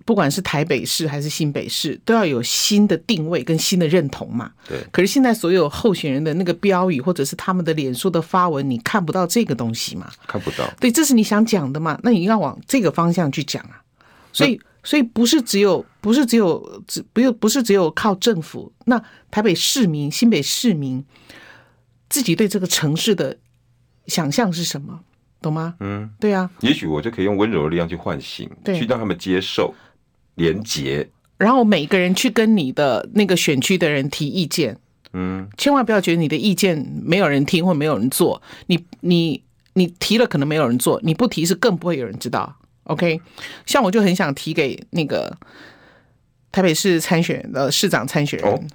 [0.09, 4.51] 不管是台北市还是新北市，都要有新的定位跟新的认同嘛。
[4.67, 4.79] 对。
[4.91, 10.11] 可是现在所有候选人的那个标语，或者是他们的脸书的发文，你看不到这个东西嘛？
[10.27, 10.67] 看不到。
[10.81, 12.01] 对，这是你想讲的嘛？
[12.03, 13.83] 那你要往这个方向去讲啊。
[14.33, 18.73] 所以，所以不是只有，不是只有，只不用，不是只有靠政府。
[18.87, 18.99] 那
[19.31, 21.05] 台北市民、新北市民
[22.09, 23.37] 自己对这个城市的
[24.07, 25.01] 想象是什么？
[25.43, 25.75] 懂吗？
[25.81, 26.51] 嗯，对啊。
[26.61, 29.75] 也许我就可以用温柔的力量去唤醒，去让他们接受。
[30.39, 34.78] 连结，然后每个人去跟你的那个选区的人提意见，
[35.12, 39.43] 嗯，千万不要觉得你的意见没有人听或没有人做，你你
[39.74, 42.57] 你提了可能没有人做，你不提是更不会有人知道。
[42.84, 43.20] OK，
[43.66, 45.36] 像我就很想提给那个
[46.51, 48.68] 台北市参选的市长参选人，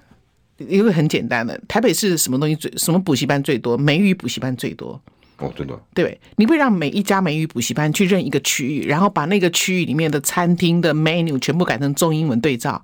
[0.58, 5.00] 因为很简单的，台北市什么东西最什么补习班最多，美语补习班最多。
[5.38, 12.80] 哦，真的，对，你会让每一家美语补习班去认一个区域，然后把那个区域里面的餐厅的 menu 全部改成中英文对照，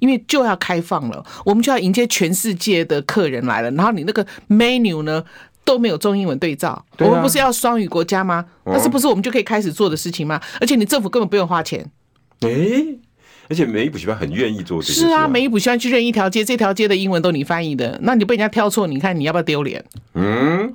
[0.00, 3.70] 因为就要开放了，我们就要迎接全世界的客人来了。
[3.70, 5.24] 然后你那个 menu 呢
[5.64, 8.44] 都没有中英文对照，我们不是要双语国家吗？
[8.66, 10.38] 那是不是我们就可以开始做的事情吗？
[10.60, 11.90] 而且你政府根本不用花钱。
[12.40, 12.98] 诶，
[13.48, 14.94] 而且美语补习班很愿意做这个。
[14.94, 19.82] 是啊，美语补习班去认一条街，这条街的英文都你翻译的，那你被人家挑错，你看你要不要丢脸？
[20.12, 20.74] 嗯。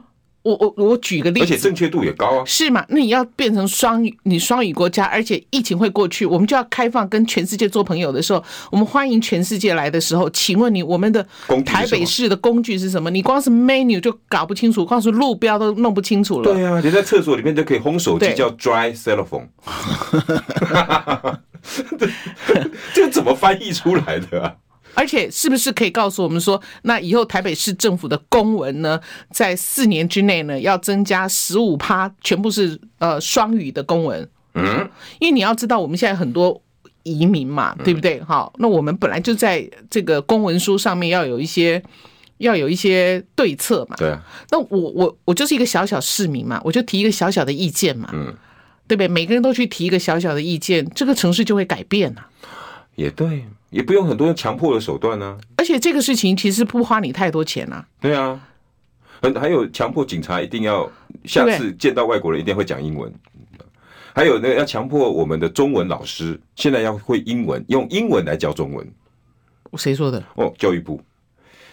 [0.57, 2.83] 我我我举个例子，而且正确度也高啊，是吗？
[2.89, 11.25] 那你要变成双语，你双语国家，而且疫情会过去，我们就要开放跟全世界做朋友的时候，我们欢迎全世界来的时候，请问你，我们的
[11.65, 13.09] 台北市的工具是什么？
[13.09, 16.53] 你光是 menu 就搞不清楚，光是路标都弄不清楚了。
[16.53, 19.47] 对啊，你在厕所里面就可以烘手机，叫 dry cellophone。
[22.93, 24.55] 这个怎么翻译出来的啊？
[24.95, 28.99] 而且是不是可以告诉我们说，那以后台北市政府的公文呢，
[29.31, 34.27] 在四年之内呢，要增加十五趴，全部是呃双语的公文？
[34.55, 36.61] 嗯，因为你要知道，我们现在很多
[37.03, 38.21] 移民嘛，对不对？
[38.23, 41.81] 好，那我们本来就在这个公文书上面要有一些
[42.39, 43.95] 要有一些对策嘛。
[43.95, 44.21] 对啊。
[44.49, 48.09] 那我我我就是一个小小市民嘛，我就提一个小小的意见嘛。
[48.11, 48.33] 嗯，
[48.87, 49.07] 对不对？
[49.07, 52.25] 每个人都去提一个小小的意见，这个城市就会改变了。
[52.99, 53.45] 也对。
[53.69, 57.87] 也不用很多强迫的手段呢，而且这个事情其实不花你太多钱啊。
[58.01, 58.41] 对啊，
[59.21, 60.91] 还还有强迫警察一定要
[61.23, 63.13] 下次见到外国人一定会讲英文，
[64.11, 68.91] 还有那个要强迫我们的中文老师现在要会英文，用英文来教中文。
[69.77, 70.23] 谁说的？
[70.33, 70.99] 哦，教育部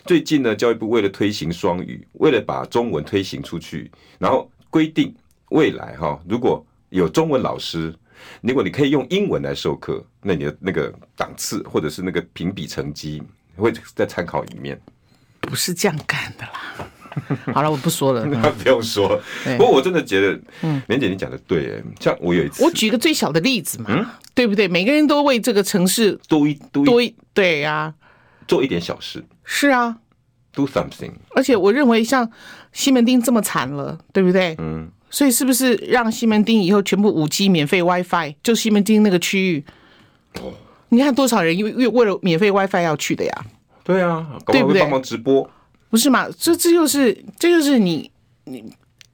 [0.05, 5.15] 最近呢，教育部为了推行双语，为了把中文推行出去，然后规定
[5.49, 7.95] 未来哈，如果有中文老师。
[8.41, 13.23] 如果你可以用英文来授课，那你的那个档次或者是那个评比成绩
[13.57, 14.81] 会在参考里面。
[15.41, 16.89] 不是这样干的啦。
[17.55, 18.27] 好了，我不说了。
[18.27, 19.19] 那 不用说。
[19.57, 24.69] 不过我真的觉得，嗯，莲姐你讲的对，哎，像我有一次，我举个最小的例子嘛，对不对？
[24.69, 27.95] 每个人都为这个城市多一多一对呀，
[28.47, 29.25] 做一点小事。
[29.45, 29.97] 是啊
[30.53, 31.13] ，do something。
[31.35, 32.31] 而且我认为，像
[32.73, 34.55] 西门町这么惨了，对不对？
[34.59, 34.91] 嗯。
[35.17, 38.35] 所以是不是让西门町以后全部五 G 免费 WiFi？
[38.43, 39.65] 就西门町那个区域，
[40.91, 43.47] 你看多少人因为为了免费 WiFi 要去的呀？
[43.83, 44.83] 对啊，对不对？
[44.83, 45.51] 帮忙直播，
[45.89, 46.29] 不是嘛？
[46.39, 48.11] 这这就是这就是你
[48.45, 48.63] 你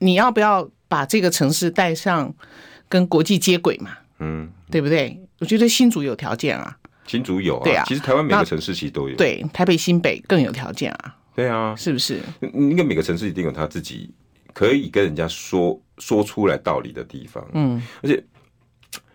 [0.01, 2.35] 你要不要把这个城市带上
[2.89, 3.93] 跟国际接轨嘛？
[4.19, 5.17] 嗯，对不对？
[5.39, 6.77] 我觉得新竹有条件啊，
[7.07, 7.85] 新竹有啊，对啊。
[7.87, 11.15] 其实台湾每个城市其实都有，对，台北新北更有条件啊。
[11.37, 12.19] 对啊，是不是？
[12.41, 14.11] 应该每个城市一定有他自己
[14.53, 17.45] 可以跟人家说说出来道理的地方。
[17.53, 18.23] 嗯，而且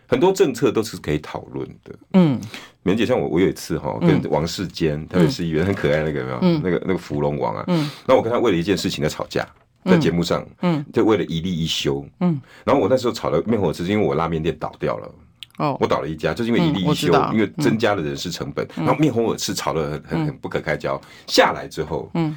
[0.08, 1.96] 很多政策都是可以讨论的。
[2.14, 2.40] 嗯。
[2.84, 6.40] 莲姐，像我，我有一次哈跟王世坚，他也是议员，很可爱那个有没有？
[6.64, 9.46] 那个那个芙蓉王啊，嗯，那我跟他为了一件事情在吵架，
[9.84, 15.16] 在节目上，嗯，就为了一例一休，嗯，然后我那时候炒了灭火器，是因为我拉面店倒掉了，
[15.58, 22.34] 哦，我倒了一家，就是因为一例一休，因为增加了人事成本，然后灭火器炒得很很不可开交，下来之后，嗯，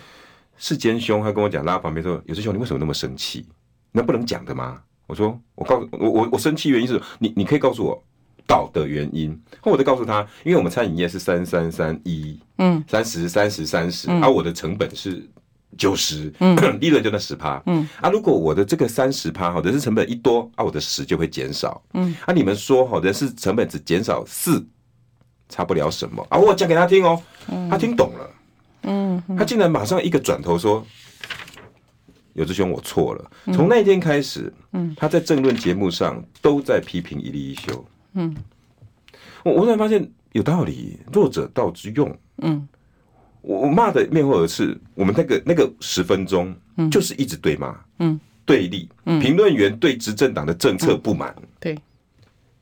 [0.61, 3.45] 世坚兄他跟我讲，拉到旁边说，有志兄，你为什么那么生气？
[3.91, 4.81] 那不能讲的吗？
[5.09, 8.01] 我说，我告诉我我我生气原因是你你可以告诉我。
[8.47, 9.31] 倒的原因，
[9.61, 15.25] 后我就告诉他，因为我们餐饮业是三三三一，嗯，三十三十三十，而我的成本是
[15.79, 24.67] 九十，嗯， 利润就那十趴，嗯，啊，如果我的这个三十趴哈，人事成本一多，啊，我的十就会减少，嗯，啊，你们说哈，人事成本只减少四，
[25.49, 27.23] 差不了什么，啊，我讲给他听哦，
[27.71, 28.29] 他听懂了，
[28.83, 30.85] 嗯，他竟然马上一个转头说，
[32.35, 37.85] 有志兄，我错了，从那一天开始，嗯，他在政论节目上都在批评一例一休。
[38.15, 38.35] 嗯，
[39.45, 42.17] 我我突然发现有道理，弱者道之用。
[42.39, 42.67] 嗯，
[43.43, 46.55] 我我骂的面红耳赤，我们那个那个十分钟，
[46.91, 51.79] 就是一直对骂，嗯，对立，评论员对执政党的政策不满，对，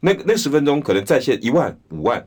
[0.00, 2.26] 那那十分钟可能在线一万五万，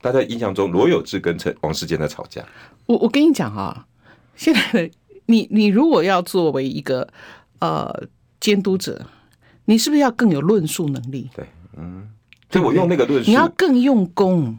[0.00, 2.44] 大家印象中罗有志跟陈王世坚在吵架。
[2.86, 3.86] 我我跟你讲啊，
[4.36, 4.90] 现在
[5.26, 7.06] 你你如果要作为一个
[7.60, 8.04] 呃
[8.40, 9.06] 监督者，
[9.66, 11.28] 你是不是要更有论述能力？
[11.34, 11.46] 对，
[11.76, 12.08] 嗯。
[12.52, 14.58] 所以我用那个论述，你要更用功，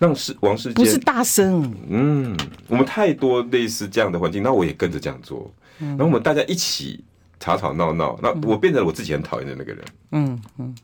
[0.00, 1.72] 让是王世坚不是大声。
[1.88, 5.48] 嗯，我们太多类似这样的环境，那我也跟着这样做。
[5.78, 7.04] 然后我们大家一起
[7.38, 9.84] 吵吵闹闹，那我变成了我自己很讨厌的那个人。
[10.10, 10.74] 嗯嗯，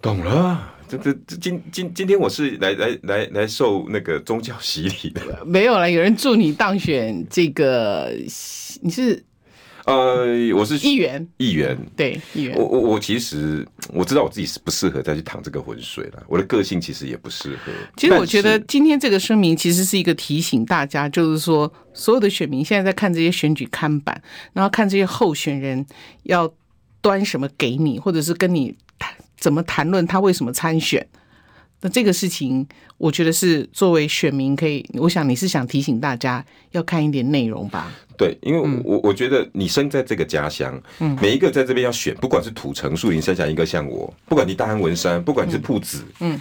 [0.00, 0.74] 懂了。
[0.88, 5.20] 这这这今今今天我是来来来来受那个宗教洗礼的。
[5.44, 8.12] 没有了，有人祝你当选这个，
[8.80, 9.22] 你是。
[9.84, 12.54] 呃，我是议员，议员，对，议员。
[12.58, 16.22] 我我我其实我知道我自己是不适合再去淌这个浑水了。
[16.28, 17.72] 我的个性其实也不适合。
[17.96, 24.20] 其实我觉得今天这个声明其实是一个提醒大家，就是说所有的选民现在在看这些选举看板，
[24.52, 25.86] 然后看这些候选人
[26.24, 26.52] 要
[27.00, 28.87] 端什么给你，或者是跟你谈
[29.38, 31.06] 怎么谈论他为什么参选。
[31.80, 32.66] 那这个事情，
[32.96, 37.92] 我觉得是作为选民可以，我想你是想提醒大家要看一点内容吧？
[38.16, 46.40] 对，因为我我觉得你生在这个家乡，嗯，每一个在这边要选，不管是土城树林，生下一个像我，不管你大安文山，不管你是铺子，嗯。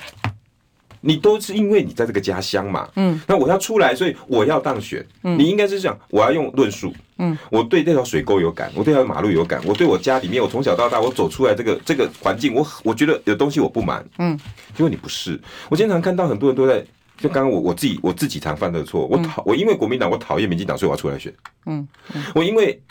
[1.00, 5.06] 你都是因为你在这个家乡嘛，嗯，那我要出来，所以我要当选。
[5.22, 14.40] 嗯，你应该是这样，我要用论述，嗯，我对这条水沟有感，我对这条马路有感，我对我家里面，我从小到大，我走出来这个这个环境，我我觉得有东西我不满，嗯，
[14.78, 15.40] 因为你不是，
[15.70, 16.86] 我经常看到很多人都在，
[17.18, 21.34] 就刚刚我我自己我自己常犯的错，我讨我因为国民党，我讨厌民进党，所以我要出来选，
[21.66, 21.88] 嗯，
[22.34, 22.82] 我因为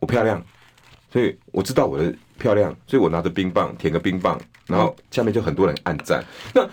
[0.00, 0.44] 我漂亮，
[1.12, 2.14] 所以我知道我的。
[2.36, 4.36] 漂亮，所以我拿着冰棒舔个冰棒，
[4.66, 6.22] 然后下面就很多人按赞。
[6.52, 6.68] 那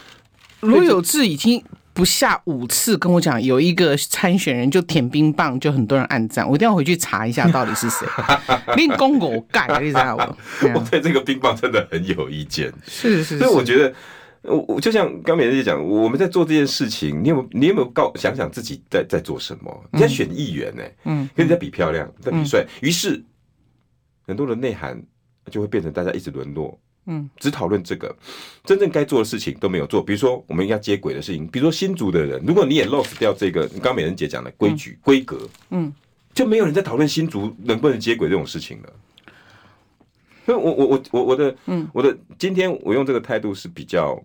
[0.61, 1.63] 罗有志已经
[2.01, 6.49] 不下五次跟我讲，有一个参选人就舔冰棒，就很多人暗赞。
[6.49, 8.07] 我一定要回去查一下到底是谁。
[8.75, 10.35] 令公狗盖，你知道吗？
[10.73, 12.73] 我对这个冰棒真的很有意见。
[12.87, 13.93] 是是是，所以我觉得，
[14.41, 19.71] 我我就像刚美人姐讲，我们在做这件事情，你有你有没有告想想自己在在做什么？
[19.91, 20.81] 你在选议员呢？
[21.05, 23.23] 嗯，跟人家比漂亮，在比帅，于是
[24.25, 24.99] 很多的内涵。
[25.49, 28.15] 就会变成大家一直沦落，嗯，只讨论这个，
[28.63, 30.03] 真正该做的事情都没有做。
[30.03, 35.91] 比如说，我们要接轨的事情，比如说新竹的人，如果你也 lost 掉这个，你刚刚美人姐讲的规矩、规格，嗯，
[36.33, 38.93] 就没有人在讨论新竹能不能接轨这种事情了。
[40.45, 44.19] 所以我我我我我的，嗯，我的今天我用这个态度是比较，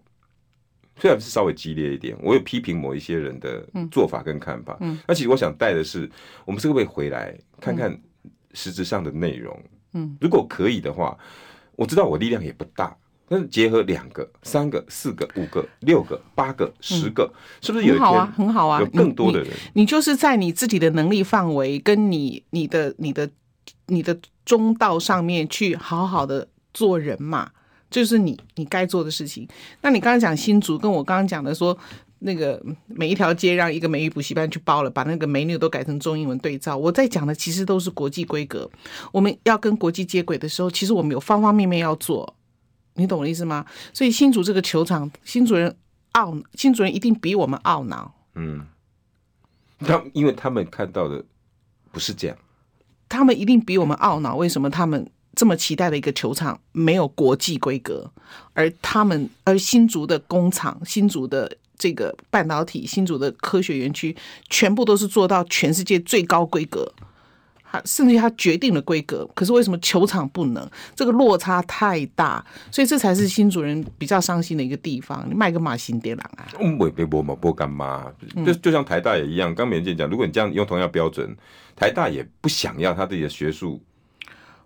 [0.98, 6.10] 虽然是稍微激烈一点，我有批评某一些人的做法跟看法，嗯，那其实我想带的是，
[6.44, 7.98] 我们是不是回来看看
[8.52, 9.58] 实质上的内容。
[9.92, 11.16] 嗯，如果可以的话，
[11.76, 12.96] 我知道我力量也不大，
[13.28, 18.34] 但是结合两个、三个、四个、五个、六个、八个、十个，嗯、是不是有很好啊？
[18.36, 23.28] 很好啊，有更多的人你，你就是在你自己的能力范围，跟你、你的、你的、
[23.86, 27.50] 你的中道上面去好好的做人嘛，
[27.90, 29.46] 就是你你该做的事情。
[29.82, 31.76] 那你刚刚讲新竹，跟我刚刚讲的说，
[32.18, 36.76] 那个每一条街让一个美语补习班去包了，把那个美女都改成中英文对照。
[36.76, 38.70] 我在讲的其实都是国际规格，
[39.12, 42.34] 我们要跟国际接轨的时候，其实我们有方方面面要做。
[42.94, 43.66] 你懂我的意思吗？
[43.92, 45.76] 所以新竹这个球场，新主人
[46.14, 48.14] 懊，新主人一定比我们懊恼。
[48.34, 48.66] 嗯，
[49.80, 51.22] 他因为他们看到的
[51.92, 52.38] 不是这样，
[53.06, 54.34] 他们一定比我们懊恼。
[54.36, 58.10] 为什么他们这么期待的一个球场没有国际规格，
[58.54, 64.16] 而他们而新竹的工厂、新竹的这个半导体、新竹的科学园区，
[64.48, 66.92] 全部都是做到全世界最高规格。
[67.84, 70.66] 甚至他决定了规格，可是为什么球场不能？
[70.94, 75.26] 这个落差太大，所以这才是新竹人比较伤心的一个地方。
[75.28, 76.48] 你卖个马新店郎啊？
[76.58, 78.10] 嗯，不不不不干嘛？
[78.46, 81.36] 就就像台大也一样，刚美人姐讲，如果你这样用同样标准，
[81.74, 83.82] 台大也不想要他自己的学术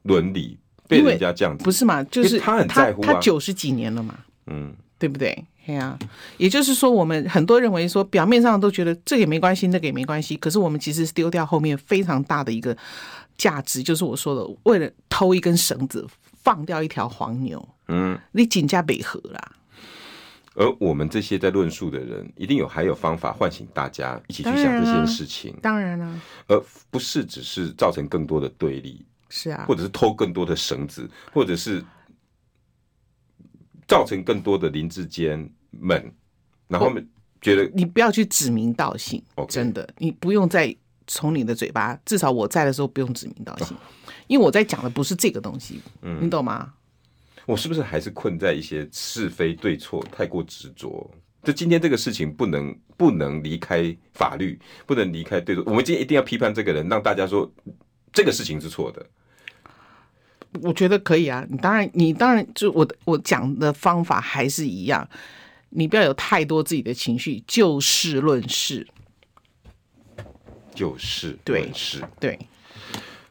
[0.03, 0.57] 伦理
[0.87, 2.05] 被人家这样子，不是嘛？
[2.05, 4.15] 就是他很在乎，他九十几年了嘛，
[4.47, 5.45] 嗯，对不对？
[5.71, 5.97] 对呀，
[6.37, 12.77] 也就是说，我们很多认为说，表面上都觉得这个也没关系，那个也没关系，可是我们其实是丢掉后面非常大的一个
[13.39, 16.05] 价值，就是我说的，为了偷一根绳子，
[16.43, 19.53] 放掉一条黄牛，嗯，你紧加北河啦。
[20.55, 31.85] 而我们这些在论述的人，一定有还有方法唤醒大家一起去想这件事情，当然了，啊，而不是只是造成更多的对立，是啊，或者是偷更多的绳子，或者是。
[33.87, 36.13] 造成更多的林智坚们，
[36.69, 37.09] 然后他们
[37.41, 40.75] 觉得你不要去指名道姓.真的，你不用再
[41.07, 43.81] 从你的嘴巴，至少我在的时候不用指名道姓，哦，
[44.27, 46.73] 因为我在讲的不是这个东西，嗯，你懂吗？
[47.47, 51.11] 我是不是还是困在一些是非对错太过执着？
[51.43, 57.51] 就今天这个事情不能不能离开法律，不能离开对错，我们今天一定要批判这个人，让大家说
[58.13, 59.05] 这个事情是错的。
[60.63, 65.09] 我觉得可以啊，你当然，你当然就我我讲的方法还是一样，
[65.71, 68.87] 你不要有太多自己的情绪，就事论事，
[70.75, 72.03] 就事论事。
[72.21, 72.39] 对，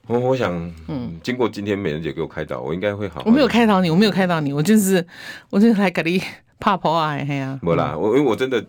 [0.08, 3.24] 我我想，嗯，经过今天美人姐给我开导，我应该会好，好。
[3.26, 5.06] 我没有开导你，我没有开导你，我就是
[5.50, 6.22] 我就是来给你
[6.60, 8.66] 怕婆啊，嘿呀，没啦，我因为我真的。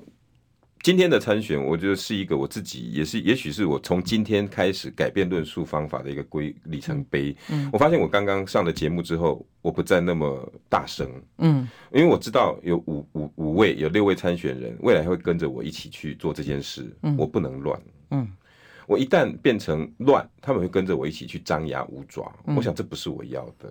[0.82, 7.36] 今天的参选，我觉得是一个我自己，也是也许是我从今天开始改变论述方法的一个规里程碑。
[7.50, 11.06] 嗯，我发现我刚刚上了节目之后，我不再那么大声。
[11.36, 16.90] 嗯，因为我知道有五五五位，有六位参选人，未来会跟着我一起去做这件事。
[17.02, 17.78] 嗯，我不能乱。
[18.12, 18.26] 嗯，
[18.86, 22.34] 我一旦变成乱，他们会跟着我一起去张牙舞爪。
[22.56, 23.68] 我想这不是我要的。